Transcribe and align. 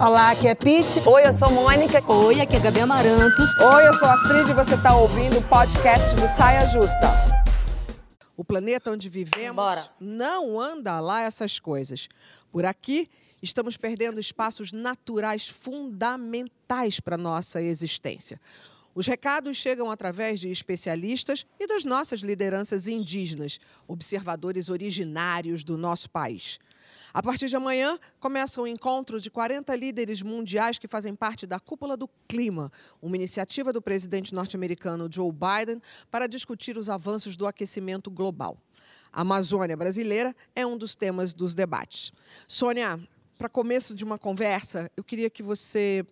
Olá, 0.00 0.30
aqui 0.32 0.48
é 0.48 0.54
Pete. 0.54 1.00
Oi, 1.06 1.26
eu 1.26 1.32
sou 1.32 1.50
Mônica. 1.50 2.02
Oi, 2.12 2.40
aqui 2.40 2.56
é 2.56 2.60
Gabi 2.60 2.80
Amarantos. 2.80 3.50
Oi, 3.58 3.88
eu 3.88 3.94
sou 3.94 4.08
Astrid 4.08 4.50
e 4.50 4.54
você 4.54 4.74
está 4.74 4.96
ouvindo 4.96 5.38
o 5.38 5.42
podcast 5.42 6.14
do 6.16 6.26
Saia 6.26 6.66
Justa. 6.68 7.12
O 8.36 8.44
planeta 8.44 8.90
onde 8.90 9.08
vivemos 9.08 9.56
Bora. 9.56 9.88
não 10.00 10.60
anda 10.60 11.00
lá 11.00 11.22
essas 11.22 11.58
coisas. 11.58 12.08
Por 12.50 12.64
aqui, 12.64 13.08
estamos 13.40 13.76
perdendo 13.76 14.20
espaços 14.20 14.72
naturais 14.72 15.48
fundamentais 15.48 17.00
para 17.00 17.16
nossa 17.16 17.62
existência. 17.62 18.40
Os 18.94 19.06
recados 19.06 19.56
chegam 19.56 19.90
através 19.90 20.38
de 20.38 20.50
especialistas 20.50 21.44
e 21.58 21.66
das 21.66 21.84
nossas 21.84 22.20
lideranças 22.20 22.86
indígenas, 22.86 23.58
observadores 23.88 24.68
originários 24.68 25.64
do 25.64 25.76
nosso 25.76 26.08
país. 26.08 26.58
A 27.14 27.22
partir 27.22 27.46
de 27.46 27.54
amanhã, 27.54 27.96
começa 28.18 28.60
o 28.60 28.66
encontro 28.66 29.20
de 29.20 29.30
40 29.30 29.72
líderes 29.76 30.20
mundiais 30.20 30.80
que 30.80 30.88
fazem 30.88 31.14
parte 31.14 31.46
da 31.46 31.60
Cúpula 31.60 31.96
do 31.96 32.10
Clima, 32.26 32.72
uma 33.00 33.14
iniciativa 33.14 33.72
do 33.72 33.80
presidente 33.80 34.34
norte-americano 34.34 35.08
Joe 35.08 35.30
Biden 35.30 35.80
para 36.10 36.26
discutir 36.26 36.76
os 36.76 36.90
avanços 36.90 37.36
do 37.36 37.46
aquecimento 37.46 38.10
global. 38.10 38.58
A 39.12 39.20
Amazônia 39.20 39.76
brasileira 39.76 40.34
é 40.56 40.66
um 40.66 40.76
dos 40.76 40.96
temas 40.96 41.32
dos 41.32 41.54
debates. 41.54 42.10
Sônia, 42.48 42.98
para 43.38 43.48
começo 43.48 43.94
de 43.94 44.02
uma 44.02 44.18
conversa, 44.18 44.90
eu 44.96 45.04
queria 45.04 45.30
que 45.30 45.40
você 45.40 46.04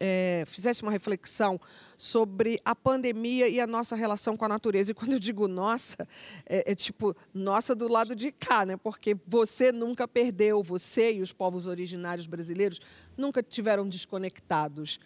é, 0.00 0.44
fizesse 0.46 0.82
uma 0.82 0.90
reflexão 0.90 1.60
sobre 1.96 2.58
a 2.64 2.74
pandemia 2.74 3.46
e 3.46 3.60
a 3.60 3.66
nossa 3.66 3.94
relação 3.94 4.34
com 4.36 4.46
a 4.46 4.48
natureza. 4.48 4.90
E 4.90 4.94
quando 4.94 5.12
eu 5.12 5.18
digo 5.18 5.46
nossa, 5.46 6.08
é, 6.46 6.72
é, 6.72 6.74
tipo 6.74 7.14
nossa 7.34 7.74
do 7.74 7.86
lado 7.86 8.16
de 8.16 8.32
cá, 8.32 8.64
né? 8.64 8.76
Porque 8.76 9.14
você 9.26 9.70
nunca 9.70 10.08
perdeu, 10.08 10.62
você 10.62 11.12
e 11.12 11.20
os 11.20 11.32
povos 11.32 11.66
originários 11.66 12.26
brasileiros 12.26 12.80
nunca 13.16 13.42
tiveram 13.42 13.86
desconectados. 13.86 14.98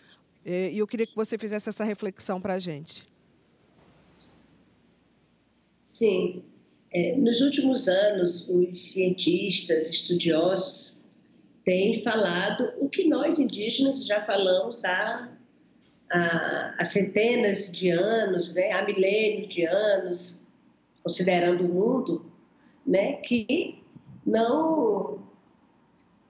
É, 0.44 0.70
e 0.70 0.78
eu 0.78 0.86
queria 0.86 1.06
que 1.06 1.16
você 1.16 1.36
fizesse 1.36 1.68
essa 1.68 1.82
reflexão 1.82 2.40
para 2.40 2.54
a 2.54 2.58
gente. 2.58 3.04
Sim. 5.82 6.44
É, 6.92 7.16
nos 7.16 7.40
últimos 7.40 7.88
anos, 7.88 8.48
os 8.48 8.92
cientistas, 8.92 9.90
estudiosos, 9.90 11.03
tem 11.64 12.02
falado 12.02 12.72
o 12.78 12.88
que 12.88 13.08
nós 13.08 13.38
indígenas 13.38 14.06
já 14.06 14.24
falamos 14.24 14.84
há, 14.84 15.28
há, 16.10 16.74
há 16.78 16.84
centenas 16.84 17.72
de 17.72 17.90
anos, 17.90 18.54
né, 18.54 18.72
há 18.72 18.82
milênios 18.82 19.48
de 19.48 19.64
anos, 19.64 20.46
considerando 21.02 21.64
o 21.64 21.68
mundo, 21.68 22.30
né, 22.86 23.14
que 23.14 23.82
não 24.24 25.24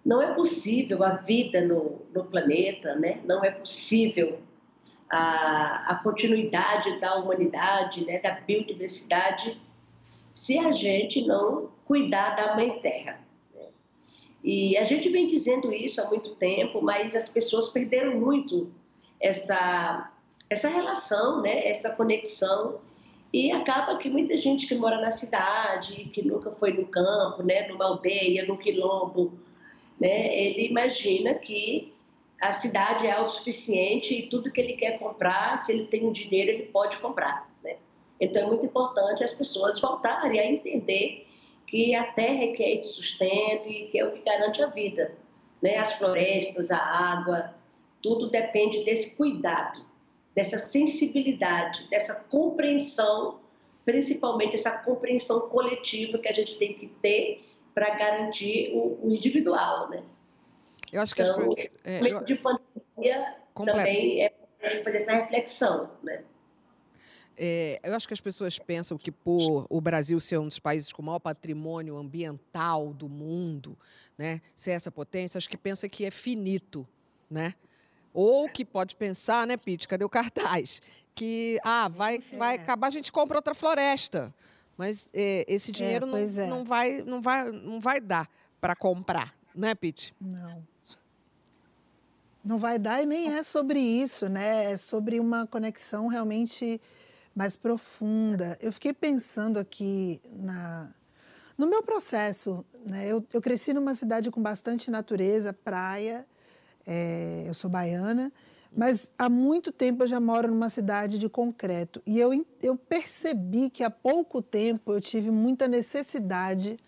não 0.05 0.21
é 0.21 0.35
possível 0.35 1.03
a 1.03 1.15
vida 1.15 1.63
no, 1.67 2.03
no 2.15 2.25
planeta, 2.25 2.95
né? 2.95 3.21
não 3.25 3.43
é 3.43 3.51
possível 3.51 4.39
a, 5.09 5.93
a 5.93 5.95
continuidade 6.03 7.01
da 7.01 7.17
humanidade, 7.17 8.05
né? 8.05 8.19
da 8.19 8.33
biodiversidade, 8.33 9.59
se 10.31 10.59
a 10.59 10.71
gente 10.71 11.27
não 11.27 11.71
cuidar 11.87 12.37
da 12.37 12.55
Mãe 12.55 12.79
Terra. 12.81 13.24
E 14.45 14.77
a 14.77 14.83
gente 14.83 15.09
vem 15.09 15.27
dizendo 15.27 15.73
isso 15.73 16.03
há 16.03 16.07
muito 16.07 16.35
tempo, 16.35 16.83
mas 16.83 17.17
as 17.17 17.27
pessoas 17.27 17.71
perderam 17.71 18.21
muito 18.21 18.71
essa, 19.19 20.13
essa 20.51 20.69
relação, 20.69 21.41
né? 21.41 21.67
essa 21.67 21.89
conexão. 21.89 22.79
E 23.33 23.51
acaba 23.51 23.97
que 23.97 24.11
muita 24.11 24.37
gente 24.37 24.67
que 24.67 24.75
mora 24.75 25.01
na 25.01 25.11
cidade, 25.11 26.05
que 26.13 26.23
nunca 26.23 26.51
foi 26.51 26.75
no 26.75 26.87
campo, 26.87 27.43
né? 27.43 27.67
numa 27.69 27.87
aldeia, 27.87 28.45
no 28.45 28.59
quilombo, 28.59 29.33
né? 29.99 30.37
ele 30.37 30.69
imagina 30.69 31.35
que 31.35 31.95
a 32.39 32.53
cidade 32.53 33.07
é 33.07 33.13
autossuficiente 33.13 34.15
e 34.15 34.27
tudo 34.29 34.53
que 34.53 34.61
ele 34.61 34.75
quer 34.75 34.99
comprar, 34.99 35.57
se 35.57 35.73
ele 35.73 35.87
tem 35.87 36.07
o 36.07 36.13
dinheiro, 36.13 36.51
ele 36.51 36.65
pode 36.65 36.99
comprar. 36.99 37.51
Né? 37.65 37.77
Então 38.21 38.43
é 38.43 38.47
muito 38.47 38.67
importante 38.67 39.25
as 39.25 39.33
pessoas 39.33 39.81
voltarem 39.81 40.39
a 40.39 40.47
entender 40.47 41.27
que 41.67 41.95
a 41.95 42.05
terra 42.13 42.45
é 42.45 42.49
que 42.49 42.63
é 42.63 42.73
esse 42.73 42.89
sustento 42.95 43.69
e 43.69 43.87
que 43.87 43.99
é 43.99 44.05
o 44.07 44.13
que 44.13 44.21
garante 44.21 44.63
a 44.63 44.67
vida. 44.67 45.15
Né? 45.63 45.77
As 45.77 45.95
florestas, 45.95 46.71
a 46.71 46.79
água, 46.79 47.55
tudo 48.03 48.31
depende 48.31 48.85
desse 48.85 49.17
cuidado, 49.17 49.81
dessa 50.35 50.59
sensibilidade, 50.59 51.89
dessa 51.89 52.15
compreensão, 52.15 53.41
principalmente 53.85 54.57
essa 54.57 54.79
compreensão 54.79 55.49
coletiva 55.49 56.19
que 56.19 56.29
a 56.29 56.33
gente 56.33 56.59
tem 56.59 56.75
que 56.75 56.87
ter 56.87 57.45
para 57.75 57.91
garantir 57.97 58.73
o, 58.75 58.99
o, 59.03 59.11
individual, 59.11 59.89
né? 59.91 60.03
Eu 60.93 61.01
acho 61.01 61.15
que 61.15 61.23
então, 61.23 61.35
as 61.35 61.45
coisas... 61.45 61.77
É, 61.85 62.01
eu... 62.01 62.23
de 62.25 62.37
pandemia 62.37 63.35
Completo. 63.53 63.79
também 63.79 64.23
é 64.23 64.33
para 64.61 64.83
fazer 64.83 64.97
essa 64.97 65.13
reflexão, 65.13 65.91
né? 66.03 66.25
É, 67.37 67.81
eu 67.83 67.95
acho 67.95 68.07
que 68.07 68.15
as 68.15 68.21
pessoas 68.21 68.59
pensam 68.59 68.97
que 68.97 69.11
por 69.11 69.67
o 69.69 69.81
Brasil 69.81 70.19
ser 70.21 70.39
um 70.39 70.47
dos 70.47 70.59
países 70.59 70.93
com 70.93 71.03
o 71.03 71.05
maior 71.05 71.19
patrimônio 71.19 71.97
ambiental 71.97 72.93
do 72.93 73.09
mundo, 73.09 73.77
né, 74.17 74.41
ser 74.55 74.71
essa 74.71 74.91
potência, 74.91 75.39
acho 75.39 75.51
que 75.51 75.57
pensa 75.57 75.89
que 75.89 76.05
é 76.05 76.11
finito, 76.11 76.87
né? 77.29 77.55
Ou 78.13 78.49
que 78.49 78.65
pode 78.65 78.95
pensar, 78.95 79.47
né, 79.47 79.57
Pete, 79.57 79.89
cadê 79.89 80.05
o 80.05 80.09
cartaz? 80.09 80.81
Que, 81.15 81.59
ah, 81.65 81.89
vai, 81.89 82.17
é. 82.17 82.37
vai 82.37 82.55
acabar, 82.55 82.87
a 82.87 82.91
gente 82.91 83.11
compra 83.11 83.39
outra 83.39 83.55
floresta. 83.55 84.33
Mas 84.77 85.09
é, 85.13 85.45
esse 85.49 85.71
é, 85.71 85.75
dinheiro 85.75 86.07
não, 86.07 86.19
é. 86.19 86.47
não, 86.47 86.65
vai, 86.65 87.03
não, 87.03 87.21
vai, 87.21 87.51
não 87.51 87.81
vai 87.81 88.01
dar 88.01 88.29
para 88.61 88.77
comprar, 88.77 89.35
né, 89.55 89.75
Pete? 89.75 90.15
Não. 90.21 90.65
Não 92.45 92.59
vai 92.59 92.79
dar 92.79 93.03
e 93.03 93.07
nem 93.07 93.33
é 93.33 93.43
sobre 93.43 93.81
isso, 93.81 94.29
né? 94.29 94.73
É 94.73 94.77
sobre 94.77 95.19
uma 95.19 95.47
conexão 95.47 96.09
realmente 96.09 96.81
mais 97.35 97.57
profunda. 97.57 98.57
Eu 98.61 98.73
fiquei 98.73 98.93
pensando 98.93 99.59
aqui 99.59 100.21
na, 100.31 100.91
no 101.59 101.67
meu 101.67 101.83
processo. 101.83 102.65
Né? 102.87 103.07
Eu, 103.07 103.25
eu 103.33 103.41
cresci 103.41 103.73
numa 103.73 103.95
cidade 103.95 104.31
com 104.31 104.41
bastante 104.41 104.91
natureza, 104.91 105.53
praia, 105.53 106.27
é, 106.87 107.45
eu 107.47 107.55
sou 107.55 107.71
baiana, 107.71 108.33
mas 108.77 109.13
há 109.19 109.29
muito 109.29 109.73
tempo 109.73 110.03
eu 110.03 110.07
já 110.07 110.21
moro 110.21 110.49
numa 110.49 110.69
cidade 110.69 111.19
de 111.19 111.29
concreto. 111.29 112.03
E 112.07 112.19
eu, 112.19 112.45
eu 112.63 112.77
percebi 112.77 113.71
que 113.71 113.83
há 113.83 113.91
pouco 113.91 114.43
tempo 114.43 114.93
eu 114.93 115.01
tive 115.01 115.31
muita 115.31 115.67
necessidade 115.67 116.79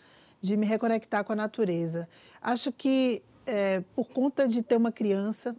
de 0.41 0.57
me 0.57 0.67
reconectar 0.67 1.25
com 1.25 1.33
a 1.33 1.37
natureza. 1.37 2.09
Acho 2.43 2.71
que 2.73 3.23
é, 3.47 3.83
por 3.95 4.09
conta 4.09 4.47
de 4.47 4.63
ter 4.63 4.77
uma 4.77 4.93
criança, 4.93 5.57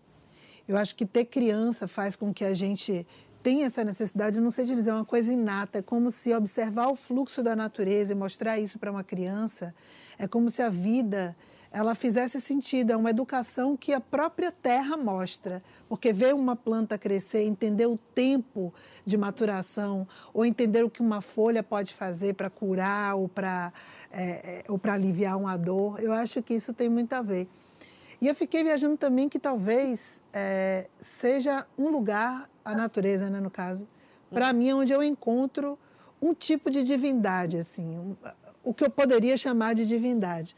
eu 0.67 0.77
acho 0.77 0.95
que 0.95 1.05
ter 1.05 1.25
criança 1.25 1.87
faz 1.87 2.15
com 2.15 2.33
que 2.33 2.43
a 2.43 2.53
gente 2.53 3.07
tem 3.47 3.63
essa 3.63 3.81
necessidade, 3.81 4.41
não 4.41 4.51
sei 4.51 4.65
de 4.65 4.75
dizer, 4.75 4.89
é 4.89 4.93
uma 4.93 5.05
coisa 5.05 5.31
inata, 5.31 5.79
é 5.79 5.81
como 5.81 6.11
se 6.11 6.35
observar 6.35 6.89
o 6.89 6.97
fluxo 6.97 7.41
da 7.41 7.55
natureza 7.55 8.11
e 8.11 8.15
mostrar 8.15 8.59
isso 8.59 8.77
para 8.77 8.91
uma 8.91 9.05
criança, 9.05 9.73
é 10.19 10.27
como 10.27 10.49
se 10.49 10.61
a 10.61 10.67
vida 10.67 11.33
ela 11.71 11.95
fizesse 11.95 12.41
sentido, 12.41 12.91
é 12.91 12.97
uma 12.97 13.09
educação 13.09 13.77
que 13.77 13.93
a 13.93 14.01
própria 14.01 14.51
terra 14.51 14.97
mostra, 14.97 15.63
porque 15.87 16.11
ver 16.11 16.35
uma 16.35 16.57
planta 16.57 16.97
crescer, 16.97 17.43
entender 17.43 17.85
o 17.85 17.97
tempo 17.97 18.73
de 19.05 19.15
maturação, 19.15 20.05
ou 20.33 20.45
entender 20.45 20.83
o 20.83 20.89
que 20.89 20.99
uma 20.99 21.21
folha 21.21 21.63
pode 21.63 21.93
fazer 21.93 22.33
para 22.33 22.49
curar 22.49 23.15
ou 23.15 23.29
para 23.29 23.71
é, 24.11 24.65
é, 24.67 24.91
aliviar 24.91 25.37
uma 25.37 25.55
dor, 25.55 26.01
eu 26.01 26.11
acho 26.11 26.43
que 26.43 26.53
isso 26.53 26.73
tem 26.73 26.89
muito 26.89 27.13
a 27.13 27.21
ver. 27.21 27.47
E 28.19 28.27
eu 28.27 28.35
fiquei 28.35 28.63
viajando 28.63 28.97
também 28.97 29.29
que 29.29 29.37
talvez 29.39 30.23
é, 30.33 30.87
seja 30.99 31.65
um 31.77 31.89
lugar 31.89 32.49
a 32.65 32.75
natureza, 32.75 33.29
né, 33.29 33.39
no 33.39 33.49
caso, 33.49 33.87
para 34.29 34.51
mim 34.51 34.69
é 34.69 34.75
onde 34.75 34.91
eu 34.91 35.01
encontro 35.01 35.79
um 36.21 36.33
tipo 36.33 36.69
de 36.69 36.83
divindade, 36.83 37.57
assim, 37.57 37.97
um, 37.97 38.15
o 38.63 38.73
que 38.73 38.83
eu 38.83 38.89
poderia 38.89 39.37
chamar 39.37 39.73
de 39.73 39.85
divindade. 39.85 40.55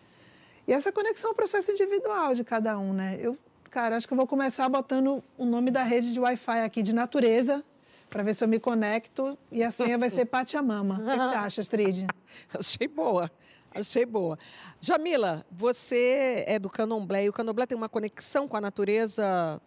E 0.67 0.73
essa 0.73 0.91
conexão 0.91 1.29
é 1.29 1.33
um 1.33 1.35
processo 1.35 1.71
individual 1.71 2.33
de 2.33 2.43
cada 2.43 2.79
um, 2.79 2.93
né? 2.93 3.17
Eu, 3.21 3.37
cara, 3.69 3.97
acho 3.97 4.07
que 4.07 4.13
eu 4.13 4.17
vou 4.17 4.25
começar 4.25 4.67
botando 4.69 5.23
o 5.37 5.45
nome 5.45 5.69
da 5.69 5.83
rede 5.83 6.13
de 6.13 6.19
Wi-Fi 6.19 6.61
aqui 6.61 6.81
de 6.81 6.93
natureza, 6.93 7.63
para 8.09 8.23
ver 8.23 8.33
se 8.33 8.43
eu 8.43 8.47
me 8.47 8.59
conecto 8.59 9.37
e 9.51 9.63
a 9.63 9.69
senha 9.69 9.97
vai 9.97 10.09
ser 10.11 10.25
Pachamama. 10.25 10.95
O 10.95 11.05
que, 11.05 11.11
que 11.11 11.17
você 11.17 11.35
acha, 11.37 11.61
Astrid? 11.61 12.07
Achei 12.53 12.87
boa. 12.87 13.29
Achei 13.73 14.05
boa. 14.05 14.37
Jamila, 14.81 15.45
você 15.51 16.43
é 16.47 16.57
do 16.57 16.69
candomblé 16.69 17.25
e 17.25 17.29
o 17.29 17.33
candomblé 17.33 17.65
tem 17.65 17.77
uma 17.77 17.89
conexão 17.89 18.47
com 18.47 18.57
a 18.57 18.61
natureza 18.61 19.61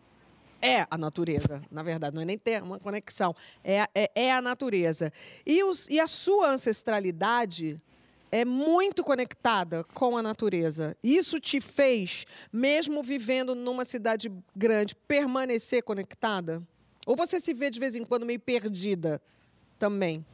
é 0.62 0.86
a 0.88 0.96
natureza, 0.96 1.60
na 1.72 1.82
verdade, 1.82 2.14
não 2.14 2.22
é 2.22 2.24
nem 2.24 2.38
ter 2.38 2.62
uma 2.62 2.78
conexão, 2.78 3.34
é, 3.64 3.88
é, 3.92 4.10
é 4.14 4.32
a 4.32 4.40
natureza. 4.40 5.12
E, 5.44 5.64
os, 5.64 5.88
e 5.88 5.98
a 5.98 6.06
sua 6.06 6.50
ancestralidade 6.50 7.80
é 8.30 8.44
muito 8.44 9.02
conectada 9.02 9.82
com 9.92 10.16
a 10.16 10.22
natureza. 10.22 10.96
Isso 11.02 11.40
te 11.40 11.60
fez, 11.60 12.24
mesmo 12.52 13.02
vivendo 13.02 13.56
numa 13.56 13.84
cidade 13.84 14.32
grande, 14.54 14.94
permanecer 14.94 15.82
conectada? 15.82 16.62
Ou 17.04 17.16
você 17.16 17.40
se 17.40 17.52
vê 17.52 17.68
de 17.68 17.80
vez 17.80 17.96
em 17.96 18.04
quando 18.04 18.24
meio 18.24 18.38
perdida 18.38 19.20
também? 19.78 20.24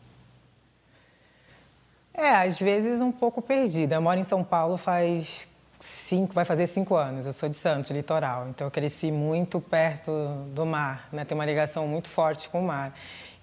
É, 2.18 2.34
às 2.34 2.58
vezes 2.58 3.00
um 3.00 3.12
pouco 3.12 3.40
perdida. 3.40 3.94
Eu 3.94 4.02
moro 4.02 4.18
em 4.18 4.24
São 4.24 4.42
Paulo 4.42 4.76
faz 4.76 5.46
cinco, 5.78 6.34
vai 6.34 6.44
fazer 6.44 6.66
cinco 6.66 6.96
anos. 6.96 7.24
Eu 7.24 7.32
sou 7.32 7.48
de 7.48 7.54
Santos, 7.54 7.92
litoral. 7.92 8.48
Então 8.48 8.66
eu 8.66 8.72
cresci 8.72 9.12
muito 9.12 9.60
perto 9.60 10.10
do 10.52 10.66
mar, 10.66 11.08
né? 11.12 11.24
Tenho 11.24 11.38
uma 11.38 11.46
ligação 11.46 11.86
muito 11.86 12.08
forte 12.08 12.48
com 12.48 12.60
o 12.60 12.66
mar. 12.66 12.92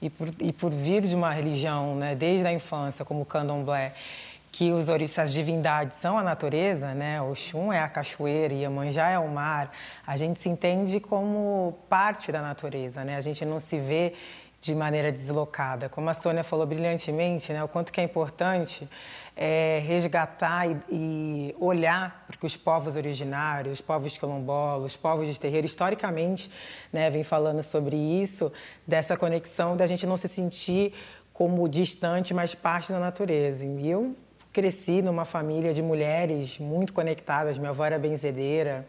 E 0.01 0.09
por, 0.09 0.27
e 0.41 0.51
por 0.51 0.71
vir 0.71 1.03
de 1.03 1.15
uma 1.15 1.31
religião, 1.31 1.95
né, 1.95 2.15
desde 2.15 2.45
a 2.45 2.51
infância, 2.51 3.05
como 3.05 3.21
o 3.21 3.25
candomblé, 3.25 3.93
que 4.51 4.69
os 4.71 4.89
as 4.89 5.31
divindades 5.31 5.95
são 5.95 6.17
a 6.17 6.23
natureza, 6.23 6.93
né? 6.93 7.21
Oxum 7.21 7.71
é 7.71 7.79
a 7.79 7.87
cachoeira, 7.87 8.53
Iemanjá 8.53 9.09
é 9.09 9.17
o 9.17 9.29
mar. 9.29 9.71
A 10.05 10.17
gente 10.17 10.37
se 10.37 10.49
entende 10.49 10.99
como 10.99 11.77
parte 11.89 12.29
da 12.29 12.41
natureza, 12.41 13.05
né? 13.05 13.15
A 13.15 13.21
gente 13.21 13.45
não 13.45 13.59
se 13.59 13.77
vê 13.79 14.13
de 14.65 14.73
maneira 14.73 15.11
deslocada. 15.11 15.87
Como 15.87 16.09
a 16.09 16.13
Sônia 16.13 16.43
falou 16.43 16.65
brilhantemente, 16.65 17.53
né? 17.53 17.63
O 17.63 17.67
quanto 17.67 17.93
que 17.93 18.01
é 18.01 18.03
importante 18.03 18.89
é, 19.35 19.83
resgatar 19.85 20.67
e, 20.67 20.77
e 20.89 21.55
olhar 21.59 22.25
porque 22.25 22.47
os 22.47 22.57
povos 22.57 22.95
originários, 22.95 23.73
os 23.73 23.81
povos 23.81 24.17
quilombolas, 24.17 24.93
os 24.93 24.97
povos 24.97 25.27
de 25.27 25.39
terreiro, 25.39 25.65
historicamente, 25.65 26.49
né, 26.91 27.09
vem 27.11 27.21
falando 27.21 27.61
sobre 27.61 27.95
isso, 27.95 28.51
dessa 28.87 29.15
conexão 29.15 29.77
da 29.77 29.85
gente 29.85 30.07
não 30.07 30.17
se 30.17 30.27
sentir 30.27 30.93
como 31.31 31.67
distante, 31.69 32.33
mas 32.33 32.55
parte 32.55 32.91
da 32.91 32.99
natureza. 32.99 33.65
E 33.65 33.87
eu 33.87 34.15
cresci 34.51 35.01
numa 35.01 35.25
família 35.25 35.73
de 35.73 35.81
mulheres 35.81 36.57
muito 36.57 36.91
conectadas. 36.91 37.57
Minha 37.57 37.69
avó 37.69 37.85
era 37.85 37.99
benzedeira, 37.99 38.87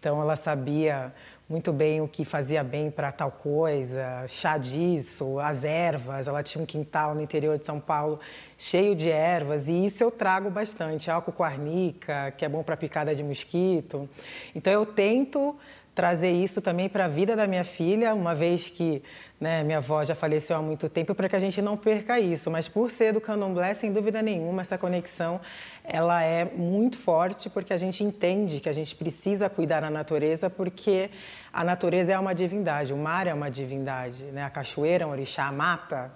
então 0.00 0.20
ela 0.20 0.34
sabia 0.34 1.12
muito 1.52 1.70
bem 1.70 2.00
o 2.00 2.08
que 2.08 2.24
fazia 2.24 2.64
bem 2.64 2.90
para 2.90 3.12
tal 3.12 3.30
coisa, 3.30 4.24
chá 4.26 4.56
disso, 4.56 5.38
as 5.38 5.64
ervas. 5.64 6.26
Ela 6.26 6.42
tinha 6.42 6.62
um 6.62 6.64
quintal 6.64 7.14
no 7.14 7.20
interior 7.20 7.58
de 7.58 7.66
São 7.66 7.78
Paulo 7.78 8.18
cheio 8.56 8.96
de 8.96 9.10
ervas 9.10 9.68
e 9.68 9.84
isso 9.84 10.02
eu 10.02 10.10
trago 10.10 10.48
bastante. 10.48 11.10
Álcool 11.10 11.30
com 11.30 11.44
arnica, 11.44 12.32
que 12.38 12.44
é 12.46 12.48
bom 12.48 12.62
para 12.62 12.74
picada 12.74 13.14
de 13.14 13.22
mosquito. 13.22 14.08
Então 14.54 14.72
eu 14.72 14.86
tento 14.86 15.54
trazer 15.94 16.30
isso 16.30 16.60
também 16.60 16.88
para 16.88 17.04
a 17.04 17.08
vida 17.08 17.36
da 17.36 17.46
minha 17.46 17.64
filha, 17.64 18.14
uma 18.14 18.34
vez 18.34 18.68
que 18.68 19.02
né, 19.38 19.64
minha 19.64 19.78
avó 19.78 20.04
já 20.04 20.14
faleceu 20.14 20.56
há 20.56 20.62
muito 20.62 20.88
tempo, 20.88 21.14
para 21.14 21.28
que 21.28 21.34
a 21.34 21.38
gente 21.38 21.60
não 21.60 21.76
perca 21.76 22.18
isso. 22.20 22.48
Mas 22.50 22.68
por 22.68 22.90
ser 22.90 23.12
do 23.12 23.20
candomblé, 23.20 23.74
sem 23.74 23.92
dúvida 23.92 24.22
nenhuma, 24.22 24.60
essa 24.60 24.78
conexão 24.78 25.40
ela 25.84 26.22
é 26.22 26.44
muito 26.44 26.96
forte, 26.96 27.50
porque 27.50 27.72
a 27.72 27.76
gente 27.76 28.04
entende 28.04 28.60
que 28.60 28.68
a 28.68 28.72
gente 28.72 28.94
precisa 28.94 29.50
cuidar 29.50 29.80
da 29.80 29.90
natureza, 29.90 30.48
porque 30.48 31.10
a 31.52 31.64
natureza 31.64 32.12
é 32.12 32.18
uma 32.18 32.32
divindade, 32.32 32.92
o 32.92 32.96
mar 32.96 33.26
é 33.26 33.34
uma 33.34 33.50
divindade, 33.50 34.22
né? 34.26 34.44
a 34.44 34.50
cachoeira 34.50 35.02
é 35.02 35.06
um 35.06 35.10
orixá, 35.10 35.46
a 35.46 35.52
mata, 35.52 36.12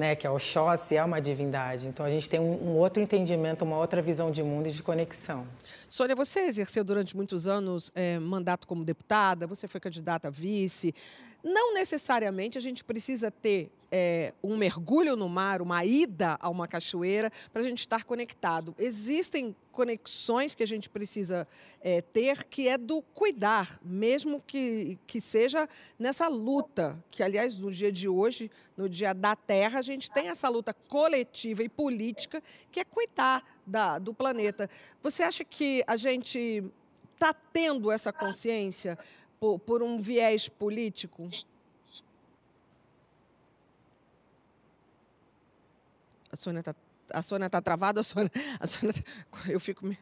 né, 0.00 0.16
que 0.16 0.26
é 0.26 0.30
o 0.30 0.34
Oxóssi, 0.34 0.96
é 0.96 1.04
uma 1.04 1.20
divindade. 1.20 1.86
Então 1.86 2.06
a 2.06 2.08
gente 2.08 2.26
tem 2.26 2.40
um, 2.40 2.70
um, 2.70 2.76
outro 2.78 3.02
entendimento, 3.02 3.66
uma 3.66 3.76
outra 3.76 4.00
visão 4.00 4.30
de 4.30 4.42
mundo 4.42 4.66
e 4.66 4.72
de 4.72 4.82
conexão. 4.82 5.46
Sônia, 5.86 6.16
você 6.16 6.40
exerceu 6.40 6.82
durante 6.82 7.14
muitos 7.14 7.46
anos 7.46 7.92
é, 7.94 8.18
mandato 8.18 8.66
como 8.66 8.82
deputada, 8.82 9.46
você 9.46 9.68
foi 9.68 9.78
candidata 9.78 10.28
a 10.28 10.30
vice. 10.30 10.94
Não 11.42 11.74
necessariamente 11.74 12.58
a 12.58 12.60
gente 12.60 12.84
precisa 12.84 13.30
ter 13.30 13.70
é, 13.90 14.32
um 14.42 14.56
mergulho 14.56 15.16
no 15.16 15.28
mar, 15.28 15.60
uma 15.60 15.84
ida 15.84 16.36
a 16.40 16.48
uma 16.48 16.68
cachoeira, 16.68 17.30
para 17.52 17.62
a 17.62 17.64
gente 17.64 17.80
estar 17.80 18.04
conectado. 18.04 18.74
Existem 18.78 19.54
conexões 19.72 20.54
que 20.54 20.62
a 20.62 20.66
gente 20.66 20.88
precisa 20.88 21.46
é, 21.80 22.00
ter, 22.00 22.44
que 22.44 22.68
é 22.68 22.78
do 22.78 23.02
cuidar, 23.02 23.80
mesmo 23.82 24.42
que, 24.46 24.98
que 25.06 25.20
seja 25.20 25.68
nessa 25.98 26.28
luta, 26.28 27.02
que, 27.10 27.22
aliás, 27.22 27.58
no 27.58 27.70
dia 27.70 27.90
de 27.90 28.08
hoje, 28.08 28.50
no 28.76 28.88
dia 28.88 29.12
da 29.12 29.34
Terra, 29.34 29.78
a 29.78 29.82
gente 29.82 30.10
tem 30.10 30.28
essa 30.28 30.48
luta 30.48 30.74
coletiva 30.88 31.62
e 31.62 31.68
política, 31.68 32.42
que 32.70 32.80
é 32.80 32.84
cuidar 32.84 33.44
da, 33.66 33.98
do 33.98 34.14
planeta. 34.14 34.68
Você 35.02 35.22
acha 35.22 35.44
que 35.44 35.82
a 35.86 35.96
gente 35.96 36.64
está 37.14 37.34
tendo 37.34 37.90
essa 37.90 38.12
consciência? 38.12 38.98
Por, 39.40 39.58
por 39.58 39.82
um 39.82 39.98
viés 39.98 40.48
político? 40.48 41.28
A 46.30 46.36
Sônia 46.36 46.60
está 46.60 46.74
a 47.12 47.22
Sônia 47.22 47.50
tá 47.50 47.60
travada, 47.60 48.02
a 48.02 48.04
Sônia, 48.04 48.30
a 48.60 48.66
Sônia 48.68 48.94
tá, 48.94 49.00
eu 49.50 49.58
fico 49.58 49.84
me 49.84 49.98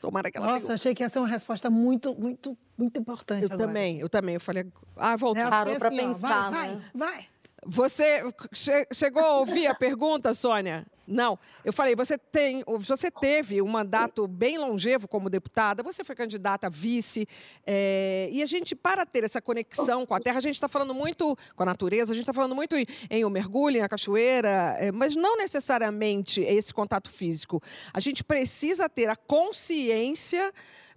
Tomara 0.00 0.30
que 0.30 0.38
ela 0.38 0.46
Nossa, 0.46 0.74
achei 0.74 0.94
que 0.94 1.02
ia 1.02 1.08
ser 1.08 1.18
uma 1.18 1.26
resposta 1.26 1.68
muito, 1.68 2.14
muito, 2.14 2.56
muito 2.76 3.00
importante. 3.00 3.42
Eu 3.42 3.46
agora. 3.46 3.66
também, 3.66 3.98
eu 3.98 4.08
também. 4.08 4.34
Eu 4.34 4.40
falei, 4.40 4.64
ah, 4.96 5.16
voltou. 5.16 5.42
É, 5.42 5.50
Parou 5.50 5.76
para 5.76 5.88
assim, 5.88 5.96
pensar. 5.96 6.50
Vai, 6.50 6.76
né? 6.76 6.82
vai, 6.94 7.08
vai. 7.08 7.28
Você 7.66 8.22
che 8.52 8.86
chegou 8.92 9.22
a 9.22 9.38
ouvir 9.38 9.66
a 9.66 9.74
pergunta, 9.74 10.32
Sônia? 10.32 10.86
Não. 11.06 11.38
Eu 11.64 11.72
falei, 11.72 11.96
você 11.96 12.18
tem, 12.18 12.62
você 12.66 13.10
teve 13.10 13.62
um 13.62 13.66
mandato 13.66 14.28
bem 14.28 14.58
longevo 14.58 15.08
como 15.08 15.30
deputada, 15.30 15.82
você 15.82 16.04
foi 16.04 16.14
candidata 16.14 16.66
a 16.66 16.70
vice, 16.70 17.26
é, 17.66 18.28
e 18.30 18.42
a 18.42 18.46
gente, 18.46 18.76
para 18.76 19.06
ter 19.06 19.24
essa 19.24 19.40
conexão 19.40 20.04
com 20.04 20.14
a 20.14 20.20
terra, 20.20 20.36
a 20.36 20.42
gente 20.42 20.54
está 20.54 20.68
falando 20.68 20.94
muito 20.94 21.36
com 21.56 21.62
a 21.62 21.66
natureza, 21.66 22.12
a 22.12 22.14
gente 22.14 22.24
está 22.24 22.34
falando 22.34 22.54
muito 22.54 22.76
em, 22.76 22.86
em 23.10 23.24
o 23.24 23.30
mergulho, 23.30 23.78
em 23.78 23.82
a 23.82 23.88
cachoeira, 23.88 24.76
é, 24.78 24.92
mas 24.92 25.16
não 25.16 25.36
necessariamente 25.36 26.42
esse 26.42 26.72
contato 26.72 27.10
físico. 27.10 27.62
A 27.92 28.00
gente 28.00 28.22
precisa 28.22 28.88
ter 28.88 29.08
a 29.08 29.16
consciência 29.16 30.52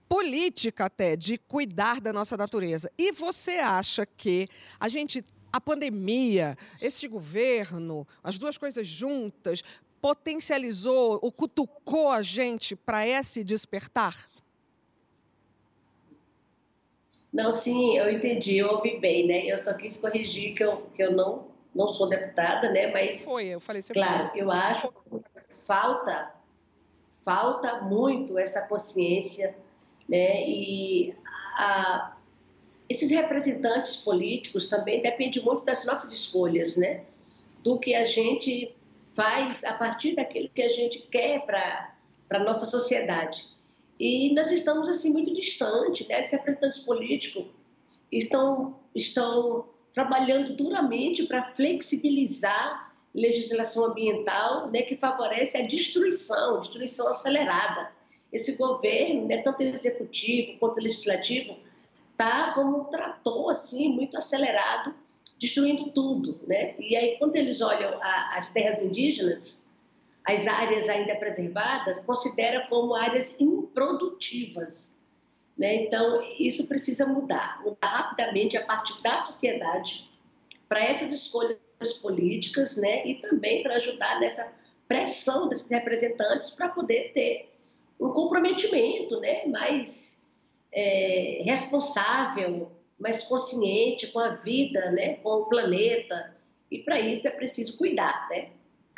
política 0.09 0.85
até 0.85 1.15
de 1.15 1.37
cuidar 1.37 2.01
da 2.01 2.11
nossa 2.11 2.35
natureza. 2.35 2.91
E 2.97 3.13
você 3.13 3.53
acha 3.59 4.05
que 4.05 4.45
a 4.77 4.89
gente 4.89 5.23
a 5.51 5.59
pandemia, 5.59 6.57
este 6.81 7.07
governo, 7.07 8.07
as 8.23 8.37
duas 8.37 8.57
coisas 8.57 8.87
juntas, 8.87 9.63
potencializou 10.01 11.19
ou 11.21 11.31
cutucou 11.31 12.09
a 12.09 12.21
gente 12.21 12.75
para 12.75 13.05
esse 13.07 13.43
despertar? 13.43 14.29
Não, 17.31 17.51
sim, 17.51 17.97
eu 17.97 18.11
entendi, 18.11 18.57
eu 18.57 18.71
ouvi 18.71 18.99
bem, 18.99 19.25
né? 19.25 19.45
Eu 19.45 19.57
só 19.57 19.73
quis 19.73 19.97
corrigir 19.97 20.53
que 20.53 20.63
eu, 20.63 20.81
que 20.93 21.01
eu 21.01 21.13
não, 21.13 21.47
não 21.73 21.87
sou 21.87 22.09
deputada, 22.09 22.69
né? 22.69 22.91
Mas. 22.91 23.23
Foi, 23.23 23.45
eu 23.47 23.61
falei 23.61 23.81
você 23.81 23.93
Claro, 23.93 24.29
foi. 24.31 24.41
eu 24.41 24.51
acho 24.51 24.89
que 24.89 25.53
falta, 25.65 26.33
falta 27.23 27.81
muito 27.81 28.37
essa 28.37 28.61
consciência, 28.63 29.55
né? 30.09 30.43
E 30.45 31.15
a, 31.57 32.10
esses 32.91 33.09
representantes 33.09 33.95
políticos 33.95 34.67
também 34.67 35.01
dependem 35.01 35.41
muito 35.43 35.63
das 35.63 35.85
nossas 35.85 36.11
escolhas, 36.11 36.75
né? 36.75 37.03
Do 37.63 37.79
que 37.79 37.95
a 37.95 38.03
gente 38.03 38.75
faz 39.13 39.63
a 39.63 39.73
partir 39.73 40.15
daquilo 40.15 40.49
que 40.49 40.61
a 40.61 40.67
gente 40.67 40.99
quer 40.99 41.45
para 41.45 41.93
a 42.29 42.39
nossa 42.39 42.65
sociedade. 42.65 43.45
E 43.99 44.33
nós 44.33 44.51
estamos, 44.51 44.89
assim, 44.89 45.11
muito 45.11 45.33
distantes, 45.33 46.07
né? 46.07 46.19
Esses 46.19 46.31
representantes 46.31 46.79
políticos 46.79 47.45
estão, 48.11 48.75
estão 48.93 49.69
trabalhando 49.93 50.53
duramente 50.55 51.23
para 51.23 51.53
flexibilizar 51.53 52.91
legislação 53.13 53.85
ambiental, 53.85 54.69
né, 54.69 54.81
que 54.83 54.95
favorece 54.95 55.57
a 55.57 55.67
destruição, 55.67 56.61
destruição 56.61 57.09
acelerada. 57.09 57.91
Esse 58.31 58.53
governo, 58.53 59.27
né, 59.27 59.37
tanto 59.39 59.61
executivo 59.63 60.57
quanto 60.57 60.79
legislativo, 60.79 61.57
tá 62.21 62.51
como 62.53 62.81
um 62.81 62.83
trator 62.83 63.49
assim 63.49 63.89
muito 63.89 64.15
acelerado, 64.15 64.93
destruindo 65.39 65.91
tudo, 65.91 66.39
né? 66.45 66.75
E 66.77 66.95
aí 66.95 67.17
quando 67.17 67.35
eles 67.35 67.61
olham 67.61 67.99
a, 67.99 68.37
as 68.37 68.49
terras 68.53 68.79
indígenas, 68.79 69.67
as 70.23 70.45
áreas 70.45 70.87
ainda 70.87 71.15
preservadas, 71.15 71.99
considera 72.01 72.67
como 72.67 72.93
áreas 72.93 73.35
improdutivas, 73.39 74.95
né? 75.57 75.83
Então 75.83 76.21
isso 76.39 76.67
precisa 76.67 77.07
mudar, 77.07 77.59
mudar 77.63 77.87
rapidamente 77.87 78.55
a 78.55 78.65
partir 78.67 79.01
da 79.01 79.17
sociedade 79.17 80.03
para 80.69 80.83
essas 80.83 81.11
escolhas 81.11 81.57
políticas, 82.03 82.77
né? 82.77 83.07
E 83.07 83.15
também 83.15 83.63
para 83.63 83.77
ajudar 83.77 84.19
nessa 84.19 84.47
pressão 84.87 85.49
desses 85.49 85.71
representantes 85.71 86.51
para 86.51 86.69
poder 86.69 87.13
ter 87.13 87.51
um 87.99 88.11
comprometimento, 88.11 89.19
né? 89.19 89.47
Mais 89.47 90.20
é, 90.71 91.41
responsável, 91.43 92.71
mais 92.99 93.23
consciente 93.23 94.07
com 94.07 94.19
a 94.19 94.29
vida, 94.29 94.91
né, 94.91 95.15
com 95.15 95.29
o 95.29 95.45
planeta. 95.45 96.35
E 96.69 96.79
para 96.79 96.99
isso 96.99 97.27
é 97.27 97.31
preciso 97.31 97.77
cuidar, 97.77 98.27
né? 98.29 98.49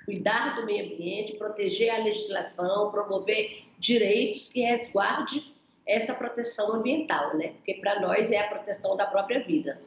Cuidar 0.05 0.57
do 0.57 0.65
meio 0.65 0.85
ambiente, 0.85 1.37
proteger 1.37 1.89
a 1.89 1.97
legislação, 1.97 2.91
promover 2.91 3.63
direitos 3.79 4.49
que 4.49 4.61
resguarde 4.61 5.53
essa 5.85 6.13
proteção 6.13 6.73
ambiental, 6.73 7.35
né? 7.37 7.53
Porque 7.53 7.75
para 7.75 7.99
nós 8.01 8.31
é 8.31 8.39
a 8.39 8.47
proteção 8.47 8.95
da 8.95 9.05
própria 9.05 9.41
vida. 9.41 9.81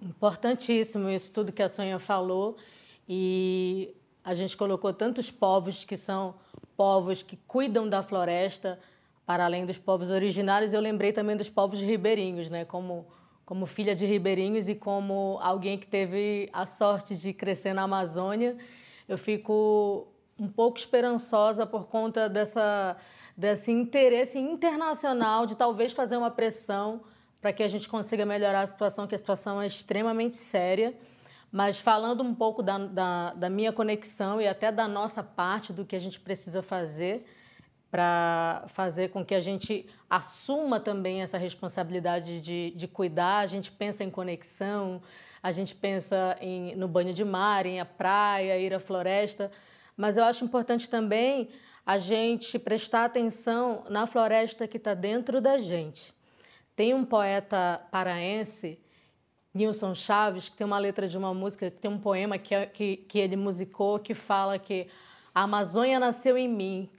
Importantíssimo 0.00 1.08
isso 1.10 1.32
tudo 1.32 1.52
que 1.52 1.62
a 1.62 1.68
Sonha 1.68 1.98
falou 1.98 2.56
e 3.08 3.94
a 4.24 4.34
gente 4.34 4.56
colocou 4.56 4.92
tantos 4.92 5.30
povos 5.30 5.84
que 5.84 5.96
são 5.96 6.34
povos 6.76 7.22
que 7.22 7.36
cuidam 7.46 7.88
da 7.88 8.02
floresta, 8.02 8.78
para 9.26 9.44
além 9.44 9.66
dos 9.66 9.76
povos 9.76 10.08
originários, 10.08 10.72
eu 10.72 10.80
lembrei 10.80 11.12
também 11.12 11.36
dos 11.36 11.50
povos 11.50 11.80
ribeirinhos, 11.80 12.48
né? 12.48 12.64
Como, 12.64 13.08
como 13.44 13.66
filha 13.66 13.94
de 13.94 14.06
ribeirinhos 14.06 14.68
e 14.68 14.74
como 14.76 15.38
alguém 15.42 15.76
que 15.76 15.86
teve 15.88 16.48
a 16.52 16.64
sorte 16.64 17.16
de 17.16 17.32
crescer 17.32 17.74
na 17.74 17.82
Amazônia, 17.82 18.56
eu 19.08 19.18
fico 19.18 20.06
um 20.38 20.46
pouco 20.46 20.78
esperançosa 20.78 21.66
por 21.66 21.88
conta 21.88 22.28
dessa, 22.28 22.96
desse 23.36 23.72
interesse 23.72 24.38
internacional 24.38 25.44
de 25.44 25.56
talvez 25.56 25.92
fazer 25.92 26.16
uma 26.16 26.30
pressão 26.30 27.00
para 27.40 27.52
que 27.52 27.64
a 27.64 27.68
gente 27.68 27.88
consiga 27.88 28.24
melhorar 28.24 28.62
a 28.62 28.66
situação, 28.66 29.08
que 29.08 29.14
a 29.14 29.18
situação 29.18 29.60
é 29.60 29.66
extremamente 29.66 30.36
séria. 30.36 30.94
Mas 31.50 31.78
falando 31.78 32.22
um 32.22 32.34
pouco 32.34 32.62
da, 32.62 32.78
da, 32.78 33.32
da 33.34 33.50
minha 33.50 33.72
conexão 33.72 34.40
e 34.40 34.46
até 34.46 34.70
da 34.70 34.86
nossa 34.86 35.22
parte, 35.22 35.72
do 35.72 35.84
que 35.84 35.96
a 35.96 35.98
gente 35.98 36.20
precisa 36.20 36.62
fazer 36.62 37.24
para 37.96 38.64
fazer 38.66 39.08
com 39.08 39.24
que 39.24 39.34
a 39.34 39.40
gente 39.40 39.86
assuma 40.10 40.78
também 40.78 41.22
essa 41.22 41.38
responsabilidade 41.38 42.42
de, 42.42 42.74
de 42.76 42.86
cuidar, 42.86 43.38
a 43.38 43.46
gente 43.46 43.72
pensa 43.72 44.04
em 44.04 44.10
conexão, 44.10 45.00
a 45.42 45.50
gente 45.50 45.74
pensa 45.74 46.36
em, 46.38 46.76
no 46.76 46.88
banho 46.88 47.14
de 47.14 47.24
mar, 47.24 47.64
em 47.64 47.80
a 47.80 47.86
praia, 47.86 48.58
ir 48.58 48.74
à 48.74 48.78
floresta, 48.78 49.50
mas 49.96 50.18
eu 50.18 50.24
acho 50.24 50.44
importante 50.44 50.90
também 50.90 51.48
a 51.86 51.96
gente 51.96 52.58
prestar 52.58 53.06
atenção 53.06 53.84
na 53.88 54.06
floresta 54.06 54.68
que 54.68 54.76
está 54.76 54.92
dentro 54.92 55.40
da 55.40 55.56
gente. 55.56 56.12
Tem 56.74 56.92
um 56.92 57.02
poeta 57.02 57.80
paraense, 57.90 58.78
Nilson 59.54 59.94
Chaves, 59.94 60.50
que 60.50 60.56
tem 60.58 60.66
uma 60.66 60.78
letra 60.78 61.08
de 61.08 61.16
uma 61.16 61.32
música, 61.32 61.70
que 61.70 61.78
tem 61.78 61.90
um 61.90 61.98
poema 61.98 62.36
que, 62.36 62.54
é, 62.54 62.66
que, 62.66 62.98
que 62.98 63.18
ele 63.18 63.36
musicou, 63.36 63.98
que 63.98 64.12
fala 64.12 64.58
que 64.58 64.86
a 65.34 65.44
Amazônia 65.44 65.98
nasceu 65.98 66.36
em 66.36 66.46
mim, 66.46 66.90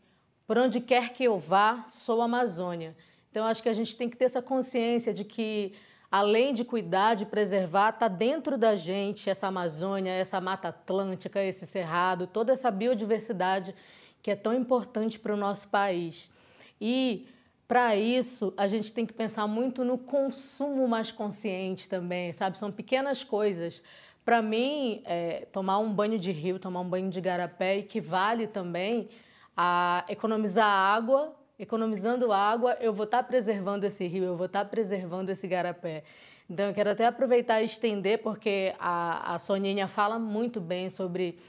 por 0.48 0.58
onde 0.58 0.80
quer 0.80 1.10
que 1.10 1.26
eu 1.26 1.38
vá, 1.38 1.84
sou 1.90 2.22
Amazônia. 2.22 2.96
Então, 3.30 3.46
acho 3.46 3.62
que 3.62 3.68
a 3.68 3.74
gente 3.74 3.98
tem 3.98 4.10
que 4.10 4.16
ter 4.16 4.26
essa 4.26 4.42
consciência 4.42 5.14
de 5.14 5.26
que, 5.26 5.74
além 6.10 6.54
de 6.54 6.64
cuidar, 6.64 7.16
de 7.16 7.26
preservar, 7.26 7.90
está 7.90 8.08
dentro 8.08 8.58
da 8.58 8.74
gente 8.74 9.30
essa 9.30 9.48
Amazônia, 9.48 10.12
essa 10.14 10.40
Mata 10.40 10.70
Atlântica, 10.70 11.44
esse 11.44 11.66
cerrado, 11.66 12.26
toda 12.26 12.54
essa 12.54 12.72
biodiversidade 12.72 13.76
que 14.24 14.32
é 14.32 14.36
tão 14.36 14.54
importante 14.54 15.20
para 15.20 15.34
o 15.34 15.38
nosso 15.38 15.68
país. 15.68 16.32
E 16.80 17.28
para 17.68 17.98
isso, 17.98 18.54
a 18.56 18.68
gente 18.68 18.94
tem 18.94 19.06
que 19.06 19.14
pensar 19.14 19.46
muito 19.48 19.84
no 19.84 19.98
consumo 19.98 20.88
mais 20.88 21.12
consciente 21.12 21.90
também, 21.90 22.32
sabe? 22.32 22.58
São 22.58 22.72
pequenas 22.72 23.22
coisas. 23.22 23.84
Para 24.24 24.42
mim, 24.42 25.02
é, 25.04 25.46
tomar 25.52 25.80
um 25.80 25.92
banho 25.92 26.18
de 26.18 26.32
rio, 26.32 26.58
tomar 26.58 26.80
um 26.80 26.90
banho 26.90 27.10
de 27.10 27.20
garapé 27.20 27.78
equivale 27.78 28.48
também 28.48 29.10
a 29.58 30.06
economizar 30.08 30.66
água. 30.66 31.34
Economizando 31.60 32.32
água, 32.32 32.78
eu 32.80 32.94
vou 32.94 33.06
estar 33.06 33.18
tá 33.18 33.24
preservando 33.24 33.84
esse 33.84 34.06
rio, 34.06 34.24
eu 34.26 34.36
vou 34.36 34.46
estar 34.46 34.64
tá 34.64 34.70
preservando 34.70 35.32
esse 35.32 35.48
garapé. 35.48 36.04
Então, 36.48 36.68
eu 36.68 36.74
quero 36.74 36.92
até 36.92 37.04
aproveitar 37.04 37.64
e 37.64 37.66
estender, 37.66 38.22
porque 38.22 38.76
a, 38.80 39.34
a 39.34 39.40
Soninha 39.40 39.88
fala 39.88 40.20
muito 40.20 40.62
bem 40.62 40.92
sobre 40.92 41.40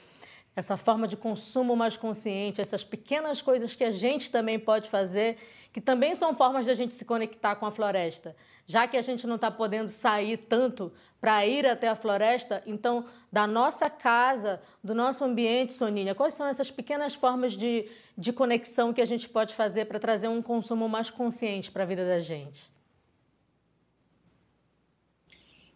essa 0.58 0.76
forma 0.76 1.06
de 1.06 1.16
consumo 1.16 1.76
mais 1.76 1.96
consciente, 1.96 2.60
essas 2.60 2.82
pequenas 2.82 3.40
coisas 3.40 3.76
que 3.76 3.84
a 3.84 3.92
gente 3.92 4.28
também 4.28 4.58
pode 4.58 4.88
fazer, 4.90 5.36
que 5.72 5.80
também 5.80 6.16
são 6.16 6.34
formas 6.34 6.64
de 6.64 6.70
a 6.72 6.74
gente 6.74 6.94
se 6.94 7.04
conectar 7.04 7.54
com 7.54 7.64
a 7.64 7.70
floresta. 7.70 8.34
Já 8.66 8.88
que 8.88 8.96
a 8.96 9.02
gente 9.02 9.24
não 9.24 9.36
está 9.36 9.52
podendo 9.52 9.88
sair 9.88 10.36
tanto 10.36 10.92
para 11.20 11.46
ir 11.46 11.64
até 11.64 11.86
a 11.86 11.94
floresta, 11.94 12.60
então, 12.66 13.06
da 13.30 13.46
nossa 13.46 13.88
casa, 13.88 14.60
do 14.82 14.96
nosso 14.96 15.22
ambiente, 15.22 15.72
Soninha, 15.72 16.12
quais 16.12 16.34
são 16.34 16.48
essas 16.48 16.72
pequenas 16.72 17.14
formas 17.14 17.52
de, 17.52 17.88
de 18.16 18.32
conexão 18.32 18.92
que 18.92 19.00
a 19.00 19.06
gente 19.06 19.28
pode 19.28 19.54
fazer 19.54 19.84
para 19.84 20.00
trazer 20.00 20.26
um 20.26 20.42
consumo 20.42 20.88
mais 20.88 21.08
consciente 21.08 21.70
para 21.70 21.84
a 21.84 21.86
vida 21.86 22.04
da 22.04 22.18
gente? 22.18 22.68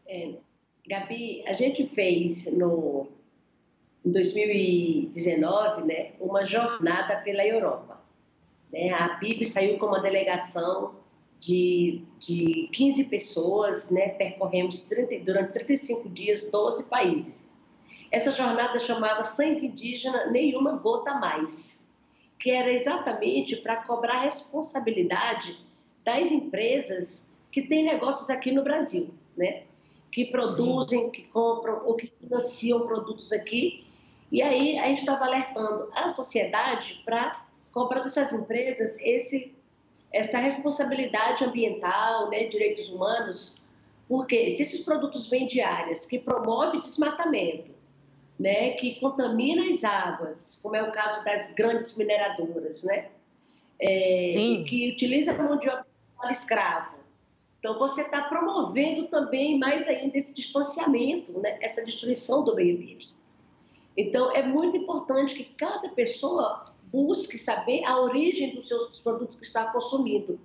É, 0.08 0.34
Gabi, 0.88 1.44
a 1.46 1.52
gente 1.52 1.86
fez 1.86 2.52
no 2.52 3.21
em 4.04 4.10
2019, 4.10 5.84
né, 5.84 6.12
uma 6.20 6.44
jornada 6.44 7.16
pela 7.16 7.44
Europa. 7.46 8.00
Né? 8.72 8.90
A 8.90 9.10
PIB 9.10 9.44
saiu 9.44 9.78
com 9.78 9.86
uma 9.86 10.00
delegação 10.00 10.96
de, 11.38 12.02
de 12.18 12.68
15 12.72 13.04
pessoas, 13.04 13.90
né, 13.90 14.10
percorremos 14.10 14.80
30, 14.82 15.24
durante 15.24 15.52
35 15.52 16.08
dias 16.08 16.50
12 16.50 16.84
países. 16.84 17.52
Essa 18.10 18.30
jornada 18.30 18.78
chamava 18.78 19.22
Sangue 19.22 19.66
Indígena 19.66 20.26
Nenhuma 20.30 20.72
Gota 20.72 21.14
Mais, 21.14 21.90
que 22.38 22.50
era 22.50 22.72
exatamente 22.72 23.56
para 23.56 23.76
cobrar 23.76 24.18
responsabilidade 24.18 25.56
das 26.04 26.30
empresas 26.30 27.30
que 27.50 27.62
têm 27.62 27.84
negócios 27.84 28.28
aqui 28.28 28.50
no 28.50 28.64
Brasil, 28.64 29.14
né? 29.36 29.62
que 30.10 30.26
produzem, 30.26 31.04
Sim. 31.04 31.10
que 31.10 31.22
compram 31.22 31.86
ou 31.86 31.94
que 31.94 32.12
financiam 32.20 32.86
produtos 32.86 33.32
aqui 33.32 33.86
e 34.32 34.40
aí 34.40 34.78
a 34.78 34.86
gente 34.86 35.00
estava 35.00 35.26
alertando 35.26 35.90
a 35.94 36.08
sociedade 36.08 37.02
para 37.04 37.44
cobrar 37.70 38.00
dessas 38.00 38.32
empresas 38.32 38.96
esse, 38.98 39.54
essa 40.10 40.38
responsabilidade 40.38 41.44
ambiental, 41.44 42.30
né, 42.30 42.44
direitos 42.46 42.88
humanos, 42.88 43.62
porque 44.08 44.52
se 44.52 44.62
esses 44.62 44.80
produtos 44.80 45.26
vêm 45.26 45.46
de 45.46 45.60
áreas 45.60 46.06
que 46.06 46.18
promovem 46.18 46.80
desmatamento, 46.80 47.74
né, 48.40 48.70
que 48.70 48.98
contamina 49.00 49.70
as 49.70 49.84
águas, 49.84 50.58
como 50.62 50.76
é 50.76 50.82
o 50.82 50.90
caso 50.90 51.22
das 51.26 51.52
grandes 51.52 51.94
mineradoras, 51.94 52.84
né, 52.84 53.10
é, 53.78 54.32
que 54.66 54.92
utiliza 54.94 55.32
a 55.32 55.42
mão 55.42 55.58
de 55.58 55.68
obra 55.68 55.84
escravo. 56.30 56.96
Então, 57.58 57.78
você 57.78 58.00
está 58.00 58.22
promovendo 58.22 59.08
também 59.08 59.58
mais 59.58 59.86
ainda 59.86 60.16
esse 60.16 60.32
distanciamento, 60.32 61.38
né, 61.38 61.58
essa 61.60 61.84
destruição 61.84 62.42
do 62.42 62.54
meio 62.56 62.76
ambiente. 62.76 63.12
Então, 63.96 64.32
é 64.32 64.42
muito 64.42 64.76
importante 64.76 65.34
que 65.34 65.44
cada 65.44 65.88
pessoa 65.90 66.64
busque 66.92 67.38
saber 67.38 67.84
a 67.84 68.00
origem 68.00 68.54
dos 68.54 68.68
seus 68.68 69.00
produtos 69.00 69.36
que 69.36 69.44
está 69.44 69.66
consumindo, 69.66 70.38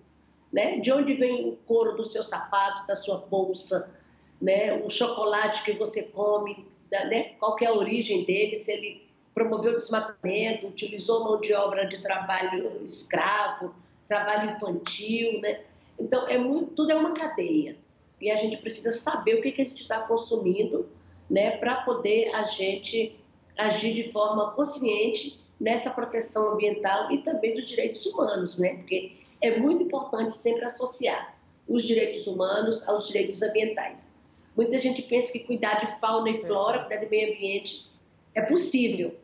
né? 0.51 0.80
De 0.80 0.92
onde 0.92 1.13
vem 1.13 1.50
o 1.50 1.56
couro 1.66 1.96
do 1.96 2.04
seu 2.04 2.24
sapato, 2.24 2.88
da 2.88 2.96
sua 2.96 3.18
bolsa, 3.18 3.94
né? 4.42 4.74
O 4.84 4.89
chocolate 4.89 5.63
que 5.63 5.74
você 5.74 6.04
come, 6.04 6.66
né? 6.92 7.36
Qual 7.39 7.56
é 7.62 7.66
a 7.66 7.74
origem 7.74 8.24
dele? 8.24 8.56
Se 8.56 8.72
ele 8.72 9.08
promoveu 9.34 9.75
desmatamento, 9.75 10.68
utilizou 10.68 11.24
mão 11.24 11.39
de 11.39 11.54
obra 11.54 11.86
de 11.86 12.01
trabalho 12.01 12.82
escravo, 12.84 13.75
trabalho 14.08 14.51
infantil, 14.51 15.42
né? 15.42 15.62
Então, 16.00 16.27
é 16.27 16.38
muito, 16.38 16.74
tudo 16.74 16.92
é 16.92 16.96
uma 16.96 17.13
cadeia. 17.13 17.77
E 18.22 18.32
a 18.32 18.36
gente 18.36 18.58
precisa 18.58 18.92
saber 18.92 19.36
o 19.36 19.42
que, 19.42 19.51
que 19.51 19.62
a 19.62 19.66
gente 19.66 19.82
está 19.82 20.00
consumindo, 20.01 20.88
né? 21.30 21.58
Para 21.58 21.82
poder 21.82 22.34
a 22.34 22.44
gente 22.44 23.16
agir 23.58 23.94
de 23.94 24.12
forma 24.12 24.52
consciente 24.52 25.42
nessa 25.60 25.90
proteção 25.90 26.54
ambiental 26.54 27.12
e 27.12 27.20
também 27.20 27.56
dos 27.56 27.68
direitos 27.68 28.06
humanos, 28.06 28.60
né? 28.60 28.76
Porque 28.76 29.14
é 29.42 29.58
muito 29.60 29.84
importante 29.84 30.36
sempre 30.36 30.66
associar 30.66 31.36
os 31.68 31.84
direitos 31.84 32.28
humanos 32.28 32.88
aos 32.88 33.08
direitos 33.08 33.42
ambientais. 33.42 34.12
Muita 34.56 34.80
gente 34.80 35.02
pensa 35.02 35.32
que 35.32 35.40
cuidar 35.40 35.80
de 35.80 36.00
fauna 36.00 36.30
e 36.30 36.42
flora, 36.46 36.80
cuidar 36.80 36.98
de 36.98 37.10
meio 37.10 37.34
ambiente 37.34 37.88
é 38.34 38.42
possível, 38.42 39.16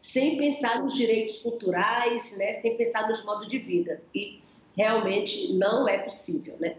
sem 0.00 0.36
pensar 0.36 0.82
nos 0.82 0.94
direitos 0.94 1.38
culturais, 1.38 2.36
né? 2.36 2.54
Sem 2.54 2.76
pensar 2.76 3.08
nos 3.08 3.24
modos 3.24 3.48
de 3.48 3.58
vida. 3.58 4.02
E 4.14 4.40
realmente 4.76 5.52
não 5.52 5.88
é 5.88 5.98
possível, 5.98 6.56
né? 6.58 6.76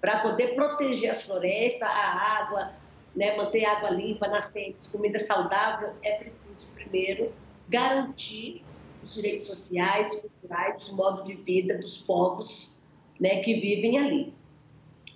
Para 0.00 0.20
poder 0.20 0.54
proteger 0.54 1.10
as 1.10 1.22
florestas, 1.22 1.88
a 1.88 2.40
água, 2.40 2.72
né, 3.14 3.36
manter 3.36 3.64
água 3.64 3.90
limpa, 3.90 4.26
nascentes, 4.28 4.86
comida 4.88 5.18
saudável, 5.18 5.94
é 6.02 6.16
preciso 6.18 6.72
primeiro 6.72 7.32
garantir 7.68 8.64
os 9.02 9.14
direitos 9.14 9.46
sociais, 9.46 10.08
culturais, 10.20 10.88
o 10.88 10.96
modo 10.96 11.24
de 11.24 11.34
vida 11.34 11.78
dos 11.78 11.98
povos 11.98 12.82
né, 13.20 13.42
que 13.42 13.60
vivem 13.60 13.98
ali. 13.98 14.34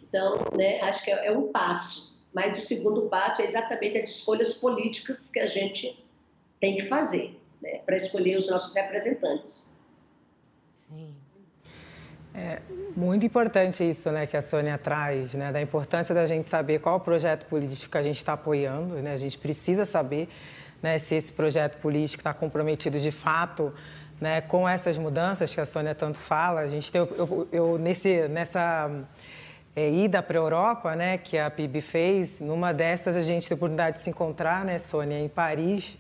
Então, 0.03 0.37
né, 0.57 0.81
acho 0.83 1.05
que 1.05 1.11
é, 1.11 1.27
é 1.27 1.33
um 1.33 1.51
passo, 1.51 2.17
mas 2.33 2.59
o 2.59 2.67
segundo 2.67 3.09
passo 3.09 3.43
é 3.43 3.45
exatamente 3.45 3.99
as 3.99 4.09
escolhas 4.09 4.55
políticas 4.55 5.31
que 5.31 5.41
a 5.41 5.47
gente 5.47 6.05
tem 6.61 6.77
que 6.77 6.83
fazer 6.85 7.39
né, 7.61 7.79
para 7.79 7.97
escolher 7.97 8.37
os 8.37 8.49
nossos 8.49 8.75
representantes. 8.75 9.81
Sim. 10.77 11.15
É 12.41 12.61
muito 12.97 13.27
importante 13.27 13.89
isso 13.89 14.13
né, 14.13 14.25
que 14.25 14.37
a 14.37 14.43
Sônia 14.43 14.79
traz, 14.79 15.35
né, 15.35 15.51
da 15.51 15.61
importância 15.61 16.15
da 16.15 16.25
gente 16.25 16.49
saber 16.49 16.79
qual 16.79 17.01
projeto 17.01 17.45
político 17.47 17.91
que 17.91 17.99
a 17.99 18.03
gente 18.03 18.17
está 18.17 18.35
apoiando. 18.35 18.95
Né, 18.95 19.13
a 19.13 19.17
gente 19.17 19.37
precisa 19.37 19.85
saber 19.85 20.29
né, 20.81 20.99
se 21.01 21.17
esse 21.17 21.33
projeto 21.33 21.81
político 21.81 22.21
está 22.21 22.33
comprometido 22.33 23.01
de 23.01 23.11
fato 23.11 23.75
né, 24.21 24.41
com 24.41 24.69
essas 24.69 24.97
mudanças 24.99 25.53
que 25.53 25.61
a 25.61 25.67
Sônia 25.67 25.97
tanto 25.97 26.17
fala. 26.17 26.61
A 26.61 26.69
gente 26.69 26.93
tem, 26.93 27.01
eu, 27.01 27.49
eu 27.51 27.77
nesse, 27.77 28.29
nessa 28.29 28.89
é, 29.75 29.91
ida 29.91 30.23
para 30.23 30.39
a 30.39 30.43
Europa, 30.43 30.95
né, 30.95 31.19
que 31.19 31.37
a 31.37 31.51
PIB 31.51 31.81
fez, 31.81 32.41
numa 32.41 32.73
dessas 32.73 33.17
a 33.17 33.23
gente 33.23 33.49
teve 33.49 33.55
a 33.55 33.57
oportunidade 33.57 33.97
de 33.97 34.05
se 34.05 34.11
encontrar, 34.11 34.65
né, 34.65 34.79
Sônia, 34.79 35.19
em 35.19 35.29
Paris, 35.29 35.99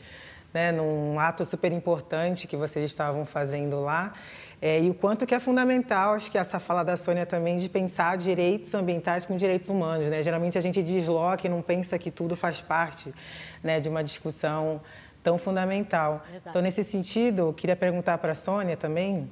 né, 0.54 0.70
num 0.70 1.18
ato 1.18 1.44
super 1.44 1.72
importante 1.72 2.46
que 2.46 2.56
vocês 2.56 2.84
estavam 2.84 3.26
fazendo 3.26 3.80
lá. 3.80 4.14
É, 4.60 4.80
e 4.82 4.90
o 4.90 4.94
quanto 4.94 5.24
que 5.24 5.34
é 5.34 5.38
fundamental, 5.38 6.14
acho 6.14 6.30
que 6.30 6.36
essa 6.36 6.58
fala 6.58 6.82
da 6.82 6.96
Sônia 6.96 7.24
também, 7.24 7.58
de 7.58 7.68
pensar 7.68 8.16
direitos 8.16 8.74
ambientais 8.74 9.24
com 9.24 9.36
direitos 9.36 9.68
humanos. 9.68 10.08
Né? 10.08 10.20
Geralmente 10.20 10.58
a 10.58 10.60
gente 10.60 10.82
desloca 10.82 11.46
e 11.46 11.50
não 11.50 11.62
pensa 11.62 11.96
que 11.98 12.10
tudo 12.10 12.34
faz 12.34 12.60
parte 12.60 13.14
né, 13.62 13.78
de 13.78 13.88
uma 13.88 14.02
discussão 14.02 14.80
tão 15.22 15.38
fundamental. 15.38 16.22
Verdade. 16.24 16.48
Então, 16.50 16.62
nesse 16.62 16.82
sentido, 16.82 17.42
eu 17.42 17.52
queria 17.52 17.76
perguntar 17.76 18.18
para 18.18 18.32
a 18.32 18.34
Sônia 18.34 18.76
também 18.76 19.30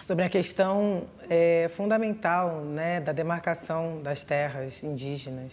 sobre 0.00 0.24
a 0.24 0.28
questão 0.28 1.04
é, 1.28 1.68
fundamental 1.68 2.60
né, 2.60 3.00
da 3.00 3.12
demarcação 3.12 4.02
das 4.02 4.22
terras 4.22 4.82
indígenas. 4.82 5.52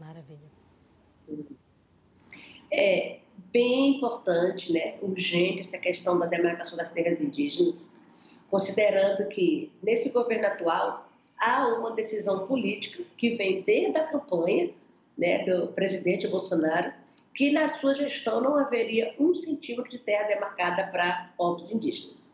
Maravilha. 0.00 0.48
É 2.70 3.18
bem 3.52 3.96
importante, 3.96 4.72
né, 4.72 4.96
urgente 5.00 5.60
essa 5.60 5.78
questão 5.78 6.18
da 6.18 6.26
demarcação 6.26 6.76
das 6.76 6.90
terras 6.90 7.20
indígenas, 7.20 7.92
considerando 8.50 9.26
que 9.28 9.72
nesse 9.82 10.10
governo 10.10 10.46
atual 10.46 11.08
há 11.38 11.68
uma 11.68 11.92
decisão 11.92 12.46
política 12.46 13.02
que 13.16 13.36
vem 13.36 13.62
desde 13.62 13.96
a 13.96 14.04
campanha 14.04 14.70
né, 15.16 15.44
do 15.44 15.68
presidente 15.68 16.26
Bolsonaro, 16.26 16.92
que 17.34 17.50
na 17.50 17.68
sua 17.68 17.94
gestão 17.94 18.40
não 18.40 18.56
haveria 18.56 19.14
um 19.18 19.34
centímetro 19.34 19.90
de 19.90 19.98
terra 19.98 20.28
demarcada 20.28 20.86
para 20.88 21.32
povos 21.36 21.70
indígenas. 21.70 22.32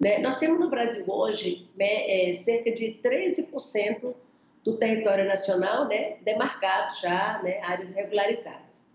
Né? 0.00 0.18
Nós 0.18 0.36
temos 0.36 0.60
no 0.60 0.70
Brasil 0.70 1.04
hoje 1.06 1.68
né, 1.76 2.28
é, 2.28 2.32
cerca 2.32 2.70
de 2.70 2.98
13% 3.02 4.14
do 4.64 4.76
território 4.76 5.24
nacional 5.26 5.88
né, 5.88 6.16
demarcado 6.22 6.94
já, 7.00 7.42
né, 7.42 7.60
áreas 7.62 7.94
regularizadas. 7.94 8.87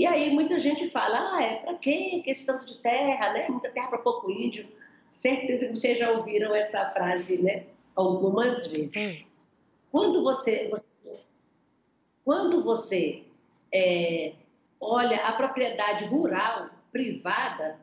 E 0.00 0.06
aí 0.06 0.30
muita 0.30 0.58
gente 0.58 0.88
fala, 0.88 1.36
ah, 1.36 1.42
é 1.42 1.56
para 1.56 1.74
quê 1.74 2.22
esse 2.26 2.46
tanto 2.46 2.64
de 2.64 2.78
terra, 2.78 3.34
né? 3.34 3.46
Muita 3.50 3.68
terra 3.68 3.88
para 3.88 3.98
pouco 3.98 4.30
índio. 4.30 4.66
Certeza 5.10 5.66
que 5.66 5.76
vocês 5.76 5.98
já 5.98 6.10
ouviram 6.10 6.54
essa 6.54 6.88
frase, 6.88 7.36
né? 7.42 7.66
Algumas 7.94 8.66
vezes. 8.68 9.26
Quando 9.92 10.22
você, 10.22 10.70
você 10.70 11.20
quando 12.24 12.64
você 12.64 13.24
é, 13.70 14.32
olha 14.80 15.18
a 15.18 15.32
propriedade 15.32 16.06
rural 16.06 16.70
privada, 16.90 17.78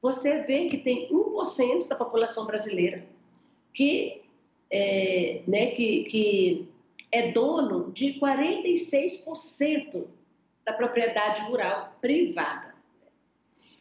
você 0.00 0.38
vê 0.44 0.64
que 0.64 0.78
tem 0.78 1.10
1% 1.10 1.88
da 1.88 1.94
população 1.94 2.46
brasileira 2.46 3.04
que 3.74 4.22
é, 4.70 5.42
né, 5.46 5.72
que, 5.72 6.04
que 6.04 6.68
é 7.12 7.30
dono 7.32 7.92
de 7.92 8.18
46% 8.18 10.06
da 10.70 10.76
propriedade 10.76 11.42
rural 11.42 11.96
privada. 12.00 12.72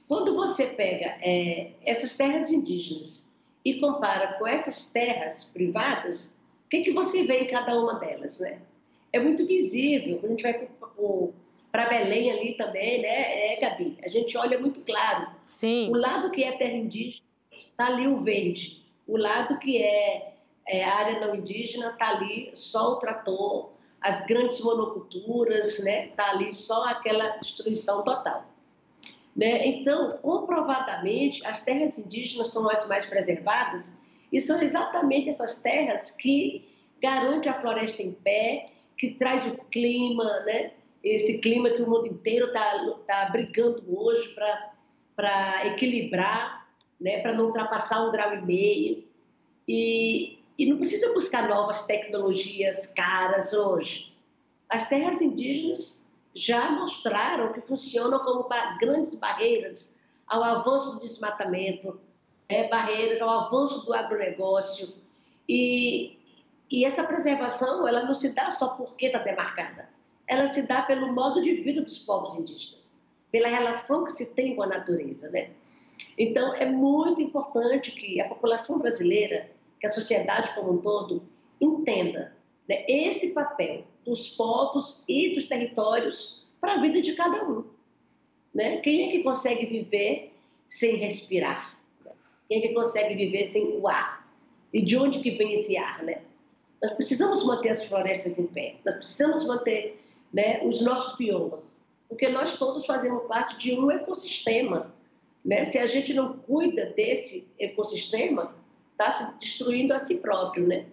Quando 0.08 0.36
você 0.36 0.66
pega 0.66 1.18
é, 1.22 1.72
essas 1.86 2.14
terras 2.14 2.50
indígenas 2.50 3.32
e 3.64 3.80
compara 3.80 4.34
com 4.40 4.48
essas 4.48 4.90
terras 4.92 5.44
privadas, 5.44 6.40
o 6.66 6.70
que, 6.70 6.82
que 6.82 6.92
você 6.92 7.24
vê 7.24 7.42
em 7.42 7.48
cada 7.48 7.80
uma 7.80 8.00
delas, 8.00 8.40
né? 8.40 8.60
É 9.14 9.20
muito 9.20 9.46
visível, 9.46 10.20
a 10.24 10.28
gente 10.28 10.44
vai 10.44 10.68
para 11.72 11.86
Belém 11.86 12.32
ali 12.32 12.54
também, 12.56 13.02
né, 13.02 13.54
é, 13.54 13.60
Gabi? 13.60 13.98
A 14.04 14.08
gente 14.08 14.36
olha 14.36 14.60
muito 14.60 14.82
claro. 14.82 15.30
Sim. 15.48 15.90
O 15.90 15.96
lado 15.96 16.32
que 16.32 16.44
é 16.44 16.52
terra 16.54 16.74
indígena, 16.74 17.26
está 17.52 17.88
ali 17.88 18.08
o 18.08 18.18
verde. 18.18 18.84
O 19.08 19.18
lado 19.18 19.60
que 19.60 19.82
é, 19.82 20.34
é 20.68 20.84
área 20.84 21.20
não 21.20 21.36
indígena, 21.36 21.92
está 21.92 22.10
ali 22.10 22.52
só 22.56 22.94
o 22.94 22.96
trator, 22.96 23.72
as 24.02 24.26
grandes 24.26 24.60
monoculturas, 24.62 25.84
né? 25.84 26.08
Está 26.08 26.32
ali 26.32 26.54
só 26.54 26.84
aquela 26.84 27.38
destruição 27.38 28.04
total. 28.04 28.46
Né? 29.36 29.68
Então, 29.68 30.18
comprovadamente, 30.22 31.46
as 31.46 31.64
terras 31.64 31.98
indígenas 31.98 32.48
são 32.48 32.70
as 32.70 32.86
mais 32.88 33.06
preservadas 33.06 33.98
e 34.32 34.40
são 34.40 34.62
exatamente 34.62 35.30
essas 35.30 35.62
terras 35.62 36.12
que 36.12 36.68
garantem 37.02 37.52
a 37.52 37.60
floresta 37.60 38.04
em 38.04 38.12
pé, 38.12 38.70
que 38.98 39.12
traz 39.12 39.46
o 39.46 39.56
clima, 39.72 40.42
né? 40.42 40.74
esse 41.02 41.40
clima 41.40 41.70
que 41.70 41.82
o 41.82 41.90
mundo 41.90 42.08
inteiro 42.08 42.48
está 42.48 42.96
tá 43.08 43.30
brigando 43.30 43.84
hoje 43.88 44.36
para 45.16 45.68
equilibrar, 45.68 46.68
né? 47.00 47.22
para 47.22 47.34
não 47.34 47.46
ultrapassar 47.46 48.06
um 48.06 48.12
grau 48.12 48.36
e 48.36 48.42
meio. 48.42 49.08
E, 49.68 50.39
e 50.60 50.66
não 50.66 50.78
precisa 50.78 51.14
buscar 51.14 51.48
novas 51.48 51.84
tecnologias 51.84 52.86
caras 52.88 53.54
hoje. 53.54 54.14
As 54.68 54.90
terras 54.90 55.22
indígenas 55.22 56.02
já 56.36 56.70
mostraram 56.70 57.54
que 57.54 57.62
funcionam 57.62 58.20
como 58.20 58.46
grandes 58.78 59.16
barreiras 59.16 59.96
ao 60.28 60.44
avanço 60.44 60.96
do 60.96 61.00
desmatamento, 61.00 61.98
é, 62.50 62.68
barreiras 62.68 63.22
ao 63.22 63.30
avanço 63.30 63.86
do 63.86 63.94
agronegócio. 63.94 64.96
E, 65.48 66.20
e 66.70 66.84
essa 66.84 67.06
preservação 67.06 67.88
ela 67.88 68.04
não 68.04 68.14
se 68.14 68.34
dá 68.34 68.52
só 68.52 68.68
porque 68.68 69.06
está 69.06 69.20
demarcada, 69.20 69.88
ela 70.28 70.46
se 70.46 70.64
dá 70.68 70.82
pelo 70.82 71.14
modo 71.14 71.42
de 71.42 71.54
vida 71.54 71.82
dos 71.82 72.00
povos 72.00 72.36
indígenas, 72.36 72.94
pela 73.32 73.48
relação 73.48 74.04
que 74.04 74.12
se 74.12 74.36
tem 74.36 74.58
com 74.58 74.64
a 74.64 74.68
natureza. 74.68 75.32
Né? 75.32 75.52
Então, 76.18 76.54
é 76.54 76.66
muito 76.66 77.22
importante 77.22 77.92
que 77.92 78.20
a 78.20 78.28
população 78.28 78.78
brasileira 78.78 79.58
que 79.80 79.88
a 79.88 79.92
sociedade 79.92 80.54
como 80.54 80.74
um 80.74 80.78
todo 80.78 81.24
entenda 81.60 82.36
né, 82.68 82.86
esse 82.88 83.30
papel 83.30 83.84
dos 84.06 84.30
povos 84.30 85.04
e 85.08 85.34
dos 85.34 85.48
territórios 85.48 86.46
para 86.60 86.74
a 86.74 86.82
vida 86.82 87.02
de 87.02 87.14
cada 87.14 87.48
um. 87.48 87.66
Né? 88.54 88.78
Quem 88.78 89.08
é 89.08 89.12
que 89.12 89.24
consegue 89.24 89.66
viver 89.66 90.34
sem 90.68 90.96
respirar? 90.98 91.78
Quem 92.48 92.60
é 92.60 92.68
que 92.68 92.74
consegue 92.74 93.16
viver 93.16 93.46
sem 93.46 93.78
o 93.78 93.88
ar? 93.88 94.28
E 94.74 94.82
de 94.82 94.98
onde 94.98 95.20
que 95.20 95.32
vem 95.32 95.54
esse 95.54 95.78
ar? 95.78 96.04
Né? 96.04 96.22
Nós 96.82 96.94
precisamos 96.94 97.44
manter 97.44 97.70
as 97.70 97.86
florestas 97.86 98.38
em 98.40 98.48
pé, 98.48 98.76
nós 98.86 98.96
precisamos 98.96 99.46
manter 99.46 100.02
né, 100.34 100.62
os 100.64 100.82
nossos 100.82 101.18
biomas, 101.18 101.80
porque 102.08 102.30
nós 102.30 102.58
todos 102.58 102.86
fazemos 102.86 103.28
parte 103.28 103.58
de 103.58 103.78
um 103.78 103.92
ecossistema. 103.92 104.94
Né? 105.44 105.64
Se 105.64 105.78
a 105.78 105.86
gente 105.86 106.14
não 106.14 106.38
cuida 106.40 106.88
desse 106.88 107.48
ecossistema, 107.60 108.56
está 109.00 109.10
se 109.10 109.40
destruindo 109.40 109.94
a 109.94 109.98
si 109.98 110.16
próprio, 110.16 110.68
né? 110.68 110.86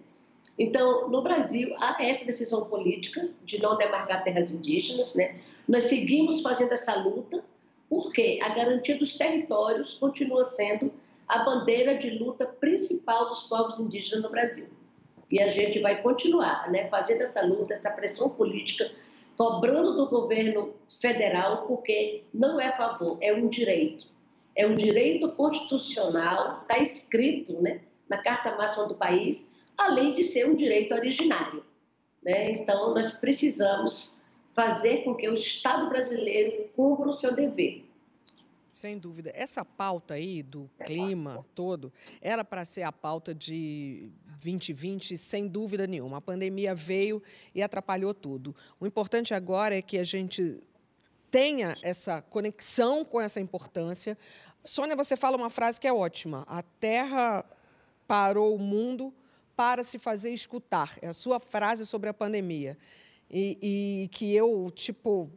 Então, 0.57 1.09
no 1.09 1.21
Brasil, 1.21 1.75
há 1.77 2.01
essa 2.03 2.25
decisão 2.25 2.65
política 2.65 3.29
de 3.43 3.61
não 3.61 3.77
demarcar 3.77 4.23
terras 4.23 4.49
indígenas, 4.49 5.13
né? 5.13 5.39
Nós 5.67 5.83
seguimos 5.83 6.39
fazendo 6.41 6.71
essa 6.71 6.95
luta 6.95 7.43
porque 7.89 8.39
a 8.41 8.49
garantia 8.49 8.97
dos 8.97 9.13
territórios 9.17 9.93
continua 9.93 10.43
sendo 10.43 10.91
a 11.27 11.39
bandeira 11.39 11.97
de 11.97 12.11
luta 12.11 12.45
principal 12.45 13.27
dos 13.27 13.43
povos 13.43 13.79
indígenas 13.79 14.23
no 14.23 14.29
Brasil. 14.29 14.67
E 15.29 15.41
a 15.41 15.49
gente 15.49 15.79
vai 15.79 16.01
continuar, 16.01 16.71
né, 16.71 16.87
fazendo 16.87 17.21
essa 17.21 17.41
luta, 17.45 17.73
essa 17.73 17.91
pressão 17.91 18.29
política, 18.29 18.89
cobrando 19.37 19.93
do 19.93 20.07
governo 20.07 20.73
federal, 20.99 21.67
porque 21.67 22.23
não 22.33 22.59
é 22.59 22.71
favor, 22.71 23.17
é 23.19 23.33
um 23.33 23.47
direito. 23.47 24.05
É 24.55 24.65
um 24.65 24.73
direito 24.73 25.29
constitucional, 25.33 26.61
está 26.61 26.79
escrito, 26.79 27.61
né? 27.61 27.81
Na 28.09 28.17
Carta 28.17 28.55
Máxima 28.55 28.87
do 28.87 28.95
país, 28.95 29.49
além 29.77 30.13
de 30.13 30.23
ser 30.23 30.47
um 30.47 30.55
direito 30.55 30.93
originário. 30.93 31.63
Né? 32.23 32.51
Então, 32.51 32.93
nós 32.93 33.11
precisamos 33.11 34.21
fazer 34.53 35.03
com 35.03 35.15
que 35.15 35.29
o 35.29 35.33
Estado 35.33 35.87
brasileiro 35.87 36.69
cumpra 36.75 37.07
o 37.07 37.13
seu 37.13 37.35
dever. 37.35 37.85
Sem 38.73 38.97
dúvida. 38.97 39.31
Essa 39.33 39.65
pauta 39.65 40.13
aí 40.13 40.43
do 40.43 40.69
clima 40.85 41.43
todo 41.55 41.91
era 42.21 42.45
para 42.45 42.63
ser 42.63 42.83
a 42.83 42.91
pauta 42.91 43.33
de 43.33 44.11
2020, 44.43 45.17
sem 45.17 45.47
dúvida 45.47 45.87
nenhuma. 45.87 46.17
A 46.17 46.21
pandemia 46.21 46.75
veio 46.75 47.21
e 47.55 47.63
atrapalhou 47.63 48.13
tudo. 48.13 48.55
O 48.79 48.85
importante 48.85 49.33
agora 49.33 49.75
é 49.75 49.81
que 49.81 49.97
a 49.97 50.03
gente 50.03 50.61
tenha 51.31 51.75
essa 51.81 52.21
conexão 52.21 53.03
com 53.03 53.19
essa 53.19 53.39
importância. 53.39 54.15
Sônia, 54.63 54.95
você 54.95 55.15
fala 55.15 55.37
uma 55.37 55.49
frase 55.49 55.79
que 55.81 55.87
é 55.87 55.93
ótima. 55.93 56.45
A 56.47 56.61
Terra 56.61 57.43
parou 58.07 58.55
o 58.55 58.59
mundo 58.59 59.13
para 59.55 59.83
se 59.83 59.97
fazer 59.97 60.31
escutar. 60.31 60.97
É 61.01 61.07
a 61.07 61.13
sua 61.13 61.39
frase 61.39 61.85
sobre 61.85 62.09
a 62.09 62.13
pandemia. 62.13 62.77
E, 63.29 63.57
e, 63.61 64.07
que 64.09 64.33
eu, 64.33 64.71
tipo, 64.73 65.29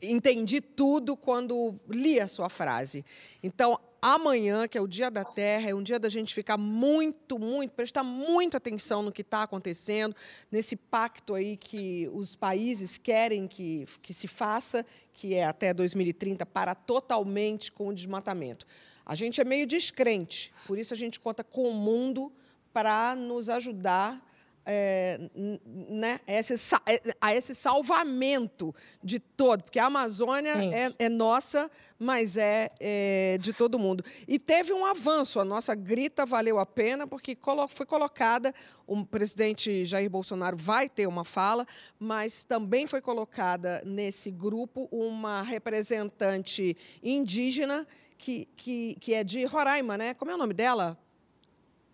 entendi 0.00 0.60
tudo 0.60 1.16
quando 1.16 1.74
li 1.88 2.20
a 2.20 2.28
sua 2.28 2.48
frase. 2.48 3.04
Então, 3.42 3.78
amanhã, 4.14 4.68
que 4.68 4.78
é 4.78 4.80
o 4.80 4.86
Dia 4.86 5.10
da 5.10 5.24
Terra, 5.24 5.70
é 5.70 5.74
um 5.74 5.82
dia 5.82 5.98
da 5.98 6.08
gente 6.08 6.32
ficar 6.32 6.56
muito, 6.56 7.38
muito, 7.38 7.72
prestar 7.72 8.04
muita 8.04 8.58
atenção 8.58 9.02
no 9.02 9.10
que 9.10 9.22
está 9.22 9.42
acontecendo, 9.42 10.14
nesse 10.50 10.76
pacto 10.76 11.34
aí 11.34 11.56
que 11.56 12.08
os 12.12 12.36
países 12.36 12.98
querem 12.98 13.48
que, 13.48 13.84
que 14.00 14.14
se 14.14 14.28
faça, 14.28 14.86
que 15.12 15.34
é 15.34 15.44
até 15.44 15.74
2030, 15.74 16.46
para 16.46 16.74
totalmente 16.74 17.72
com 17.72 17.88
o 17.88 17.94
desmatamento. 17.94 18.64
A 19.04 19.16
gente 19.16 19.40
é 19.40 19.44
meio 19.44 19.66
descrente, 19.66 20.52
por 20.66 20.78
isso 20.78 20.94
a 20.94 20.96
gente 20.96 21.18
conta 21.18 21.42
com 21.42 21.68
o 21.68 21.74
mundo 21.74 22.32
para 22.72 23.16
nos 23.16 23.48
ajudar 23.48 24.24
é, 24.66 25.20
né, 25.64 26.18
esse, 26.26 26.54
é, 26.86 27.00
a 27.20 27.34
esse 27.34 27.54
salvamento 27.54 28.74
de 29.02 29.20
todo, 29.20 29.62
porque 29.62 29.78
a 29.78 29.86
Amazônia 29.86 30.54
é, 30.74 30.92
é, 30.98 31.08
nossa, 31.08 31.70
mas 31.96 32.36
é, 32.36 32.70
é, 32.80 33.38
de 33.40 33.52
todo 33.52 33.78
mundo. 33.78 34.04
E 34.26 34.38
teve 34.38 34.72
um 34.72 34.84
avanço, 34.84 35.38
a 35.38 35.44
nossa 35.44 35.72
grita 35.74 36.26
valeu 36.26 36.58
a 36.58 36.66
pena, 36.66 37.06
porque 37.06 37.38
foi 37.68 37.86
colocada, 37.86 38.52
o 38.86 39.06
presidente 39.06 39.84
Jair 39.84 40.10
Bolsonaro 40.10 40.56
vai 40.56 40.88
ter 40.88 41.06
uma 41.06 41.24
fala, 41.24 41.64
mas 41.98 42.42
também 42.42 42.88
foi 42.88 43.00
colocada 43.00 43.80
nesse 43.86 44.32
grupo 44.32 44.88
uma 44.90 45.42
representante 45.42 46.76
indígena 47.02 47.86
que, 48.18 48.48
que, 48.56 48.96
que 49.00 49.14
é 49.14 49.22
de 49.22 49.44
Roraima, 49.44 49.96
né? 49.96 50.14
Como 50.14 50.30
é 50.30 50.34
o 50.34 50.38
nome 50.38 50.54
dela? 50.54 50.98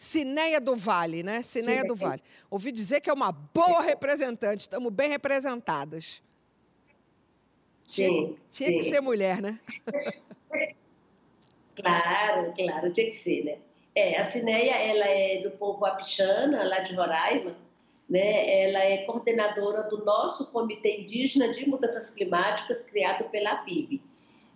Cineia 0.02 0.60
do 0.60 0.74
Vale, 0.74 1.22
né? 1.22 1.42
Cineia 1.42 1.82
Sim, 1.82 1.86
do 1.86 1.94
Vale. 1.94 2.20
Ouvi 2.50 2.72
dizer 2.72 3.00
que 3.00 3.08
é 3.08 3.12
uma 3.12 3.30
boa 3.30 3.80
representante, 3.80 4.62
estamos 4.62 4.92
bem 4.92 5.08
representadas. 5.08 6.20
Sim. 7.84 8.36
Tinha, 8.50 8.70
sim. 8.70 8.78
que 8.78 8.82
ser 8.82 9.00
mulher, 9.00 9.40
né? 9.40 9.60
claro, 11.76 12.52
claro, 12.52 12.92
tinha 12.92 13.06
que 13.06 13.12
ser, 13.14 13.44
né? 13.44 13.58
É, 13.94 14.18
a 14.18 14.24
Cineia, 14.24 14.72
ela 14.72 15.06
é 15.06 15.40
do 15.40 15.52
povo 15.52 15.86
Apixana, 15.86 16.64
lá 16.64 16.80
de 16.80 16.96
Roraima, 16.96 17.56
né? 18.10 18.64
Ela 18.64 18.80
é 18.80 19.04
coordenadora 19.04 19.84
do 19.84 20.04
nosso 20.04 20.50
Comitê 20.50 21.02
Indígena 21.02 21.48
de 21.48 21.64
Mudanças 21.68 22.10
Climáticas, 22.10 22.82
criado 22.82 23.30
pela 23.30 23.54
PIB. 23.58 24.02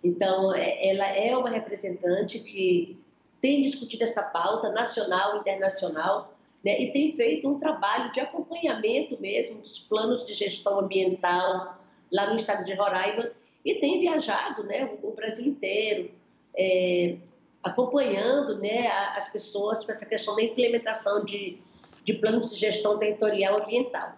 Então, 0.03 0.53
é, 0.53 0.85
ela 0.89 1.07
é 1.07 1.37
uma 1.37 1.49
representante 1.49 2.39
que 2.39 2.99
tem 3.47 3.61
discutido 3.61 4.03
essa 4.03 4.21
pauta 4.21 4.69
nacional, 4.73 5.37
internacional, 5.37 6.33
né, 6.65 6.81
e 6.81 6.91
tem 6.91 7.15
feito 7.15 7.47
um 7.47 7.55
trabalho 7.55 8.11
de 8.11 8.19
acompanhamento 8.19 9.17
mesmo 9.21 9.61
dos 9.61 9.79
planos 9.79 10.25
de 10.25 10.33
gestão 10.33 10.79
ambiental 10.79 11.77
lá 12.11 12.29
no 12.29 12.35
estado 12.35 12.65
de 12.65 12.73
Roraima 12.73 13.31
e 13.63 13.75
tem 13.75 14.01
viajado 14.01 14.63
né, 14.63 14.91
o, 15.01 15.11
Brasil 15.11 15.45
inteiro, 15.45 16.11
é, 16.57 17.15
acompanhando 17.63 18.57
né, 18.57 18.87
as 19.15 19.29
pessoas 19.29 19.85
com 19.85 19.91
essa 19.91 20.05
questão 20.05 20.35
da 20.35 20.41
implementação 20.41 21.23
de, 21.23 21.57
de 22.03 22.13
planos 22.15 22.51
de 22.51 22.57
gestão 22.57 22.97
territorial 22.97 23.63
ambiental. 23.63 24.16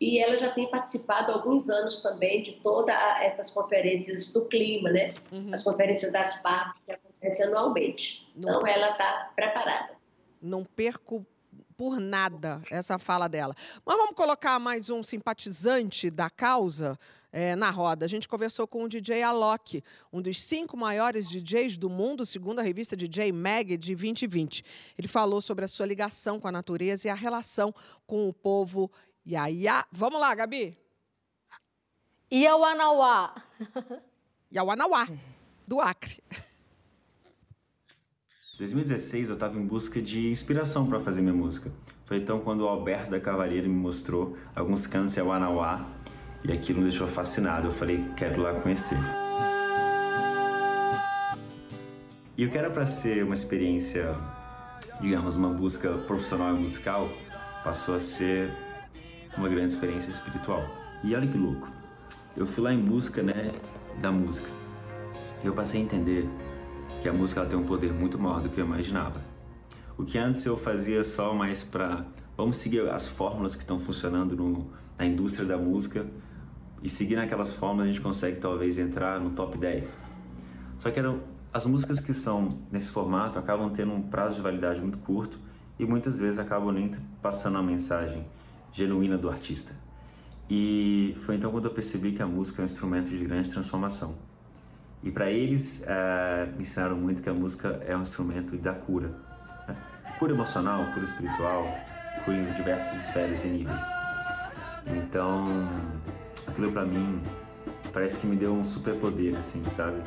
E 0.00 0.18
ela 0.18 0.36
já 0.38 0.50
tem 0.50 0.70
participado 0.70 1.30
há 1.30 1.34
alguns 1.34 1.68
anos 1.68 2.00
também 2.00 2.42
de 2.42 2.52
todas 2.52 2.96
essas 3.20 3.50
conferências 3.50 4.32
do 4.32 4.46
clima, 4.46 4.90
né? 4.90 5.12
Uhum. 5.30 5.52
As 5.52 5.62
conferências 5.62 6.10
das 6.10 6.40
partes 6.40 6.80
que 6.80 6.92
acontecem 6.92 7.44
anualmente. 7.44 8.26
Não, 8.34 8.56
então, 8.56 8.66
ela 8.66 8.92
está 8.92 9.30
preparada. 9.36 9.90
Não 10.40 10.64
perco 10.64 11.26
por 11.76 11.98
nada 11.98 12.62
essa 12.70 12.98
fala 12.98 13.28
dela. 13.28 13.54
Mas 13.84 13.96
vamos 13.96 14.14
colocar 14.14 14.58
mais 14.58 14.90
um 14.90 15.02
simpatizante 15.02 16.10
da 16.10 16.30
causa 16.30 16.98
é, 17.32 17.54
na 17.56 17.70
roda. 17.70 18.04
A 18.04 18.08
gente 18.08 18.28
conversou 18.28 18.66
com 18.66 18.84
o 18.84 18.88
DJ 18.88 19.22
Alok, 19.22 19.82
um 20.12 20.20
dos 20.20 20.42
cinco 20.42 20.76
maiores 20.76 21.28
DJs 21.28 21.76
do 21.76 21.88
mundo, 21.88 22.26
segundo 22.26 22.58
a 22.58 22.62
revista 22.62 22.96
DJ 22.96 23.32
Mag 23.32 23.76
de 23.76 23.94
2020. 23.94 24.64
Ele 24.98 25.08
falou 25.08 25.40
sobre 25.40 25.64
a 25.64 25.68
sua 25.68 25.86
ligação 25.86 26.40
com 26.40 26.48
a 26.48 26.52
natureza 26.52 27.08
e 27.08 27.10
a 27.10 27.14
relação 27.14 27.74
com 28.06 28.28
o 28.28 28.32
povo 28.32 28.90
Iaiá. 29.26 29.84
Vamos 29.92 30.20
lá, 30.20 30.34
Gabi. 30.34 30.76
Iauanauá. 32.32 33.34
Iauanauá, 34.52 35.08
do 35.66 35.80
Acre. 35.80 36.22
2016 38.58 39.28
eu 39.28 39.34
estava 39.34 39.58
em 39.58 39.66
busca 39.66 40.02
de 40.02 40.30
inspiração 40.30 40.86
para 40.86 41.00
fazer 41.00 41.22
minha 41.22 41.32
música. 41.32 41.72
Foi 42.04 42.18
então 42.18 42.40
quando 42.40 42.60
o 42.60 42.68
Alberto 42.68 43.10
da 43.10 43.20
Cavalheira 43.20 43.66
me 43.66 43.74
mostrou 43.74 44.36
alguns 44.54 44.86
cantos 44.86 45.16
em 45.16 45.20
Iauanauá 45.20 45.86
e 46.44 46.52
aquilo 46.52 46.80
me 46.80 46.90
deixou 46.90 47.06
fascinado. 47.06 47.68
Eu 47.68 47.72
falei, 47.72 48.04
quero 48.16 48.42
lá 48.42 48.60
conhecer. 48.60 48.98
E 52.36 52.44
o 52.44 52.50
que 52.50 52.56
era 52.56 52.70
para 52.70 52.86
ser 52.86 53.24
uma 53.24 53.34
experiência, 53.34 54.14
digamos, 55.00 55.36
uma 55.36 55.50
busca 55.50 55.98
profissional 55.98 56.54
e 56.56 56.60
musical, 56.60 57.08
passou 57.62 57.94
a 57.94 58.00
ser 58.00 58.50
uma 59.36 59.48
grande 59.48 59.72
experiência 59.72 60.10
espiritual. 60.10 60.64
E 61.02 61.14
olha 61.14 61.26
que 61.26 61.38
louco, 61.38 61.68
eu 62.36 62.46
fui 62.46 62.62
lá 62.62 62.72
em 62.72 62.80
busca 62.80 63.22
né, 63.22 63.52
da 64.00 64.12
música. 64.12 64.48
E 65.42 65.46
eu 65.46 65.54
passei 65.54 65.80
a 65.80 65.84
entender 65.84 66.28
que 67.02 67.08
a 67.08 67.12
música 67.12 67.44
tem 67.46 67.58
um 67.58 67.64
poder 67.64 67.92
muito 67.92 68.18
maior 68.18 68.40
do 68.40 68.48
que 68.48 68.60
eu 68.60 68.64
imaginava. 68.64 69.20
O 69.96 70.04
que 70.04 70.18
antes 70.18 70.44
eu 70.44 70.56
fazia 70.56 71.02
só 71.04 71.34
mais 71.34 71.62
para 71.62 72.04
vamos 72.36 72.56
seguir 72.56 72.88
as 72.88 73.06
fórmulas 73.06 73.54
que 73.54 73.62
estão 73.62 73.78
funcionando 73.78 74.36
no, 74.36 74.70
na 74.98 75.04
indústria 75.04 75.46
da 75.46 75.58
música 75.58 76.06
e 76.82 76.88
seguir 76.88 77.16
naquelas 77.16 77.52
fórmulas 77.52 77.86
a 77.86 77.88
gente 77.88 78.00
consegue 78.00 78.38
talvez 78.38 78.78
entrar 78.78 79.20
no 79.20 79.30
top 79.30 79.58
10. 79.58 79.98
Só 80.78 80.90
que 80.90 80.98
eram 80.98 81.20
as 81.52 81.66
músicas 81.66 82.00
que 82.00 82.14
são 82.14 82.58
nesse 82.70 82.90
formato 82.90 83.38
acabam 83.38 83.70
tendo 83.70 83.92
um 83.92 84.02
prazo 84.02 84.36
de 84.36 84.42
validade 84.42 84.80
muito 84.80 84.98
curto 84.98 85.38
e 85.78 85.84
muitas 85.84 86.20
vezes 86.20 86.38
acabam 86.38 86.72
nem 86.72 86.90
passando 87.20 87.58
a 87.58 87.62
mensagem 87.62 88.24
genuína 88.72 89.16
do 89.16 89.28
artista. 89.28 89.74
E 90.48 91.14
foi 91.20 91.36
então 91.36 91.50
quando 91.50 91.66
eu 91.66 91.70
percebi 91.70 92.12
que 92.12 92.22
a 92.22 92.26
música 92.26 92.60
é 92.60 92.64
um 92.64 92.66
instrumento 92.66 93.10
de 93.10 93.24
grande 93.24 93.50
transformação. 93.50 94.18
E 95.02 95.10
para 95.10 95.30
eles, 95.30 95.84
uh, 95.86 96.50
me 96.56 96.62
ensinaram 96.62 96.96
muito 96.96 97.22
que 97.22 97.28
a 97.28 97.32
música 97.32 97.80
é 97.86 97.96
um 97.96 98.02
instrumento 98.02 98.56
da 98.56 98.74
cura. 98.74 99.14
Né? 99.66 99.76
Cura 100.18 100.32
emocional, 100.32 100.84
cura 100.92 101.04
espiritual, 101.04 101.64
cura 102.24 102.36
em 102.36 102.52
diversas 102.54 103.06
esferas 103.06 103.44
e 103.44 103.48
níveis. 103.48 103.82
Então, 104.86 105.68
aquilo 106.46 106.72
para 106.72 106.84
mim 106.84 107.22
parece 107.92 108.18
que 108.18 108.26
me 108.26 108.36
deu 108.36 108.52
um 108.52 108.64
superpoder, 108.64 109.36
assim, 109.36 109.64
sabe? 109.70 110.02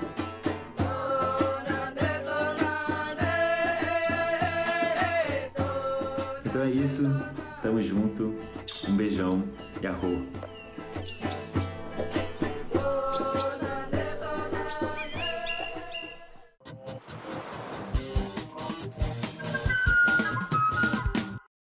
Então 6.46 6.62
é 6.62 6.70
isso. 6.70 7.04
Tamo 7.64 7.82
junto. 7.82 8.36
Um 8.90 8.98
beijão 8.98 9.48
e 9.82 9.88
arro. 9.88 10.22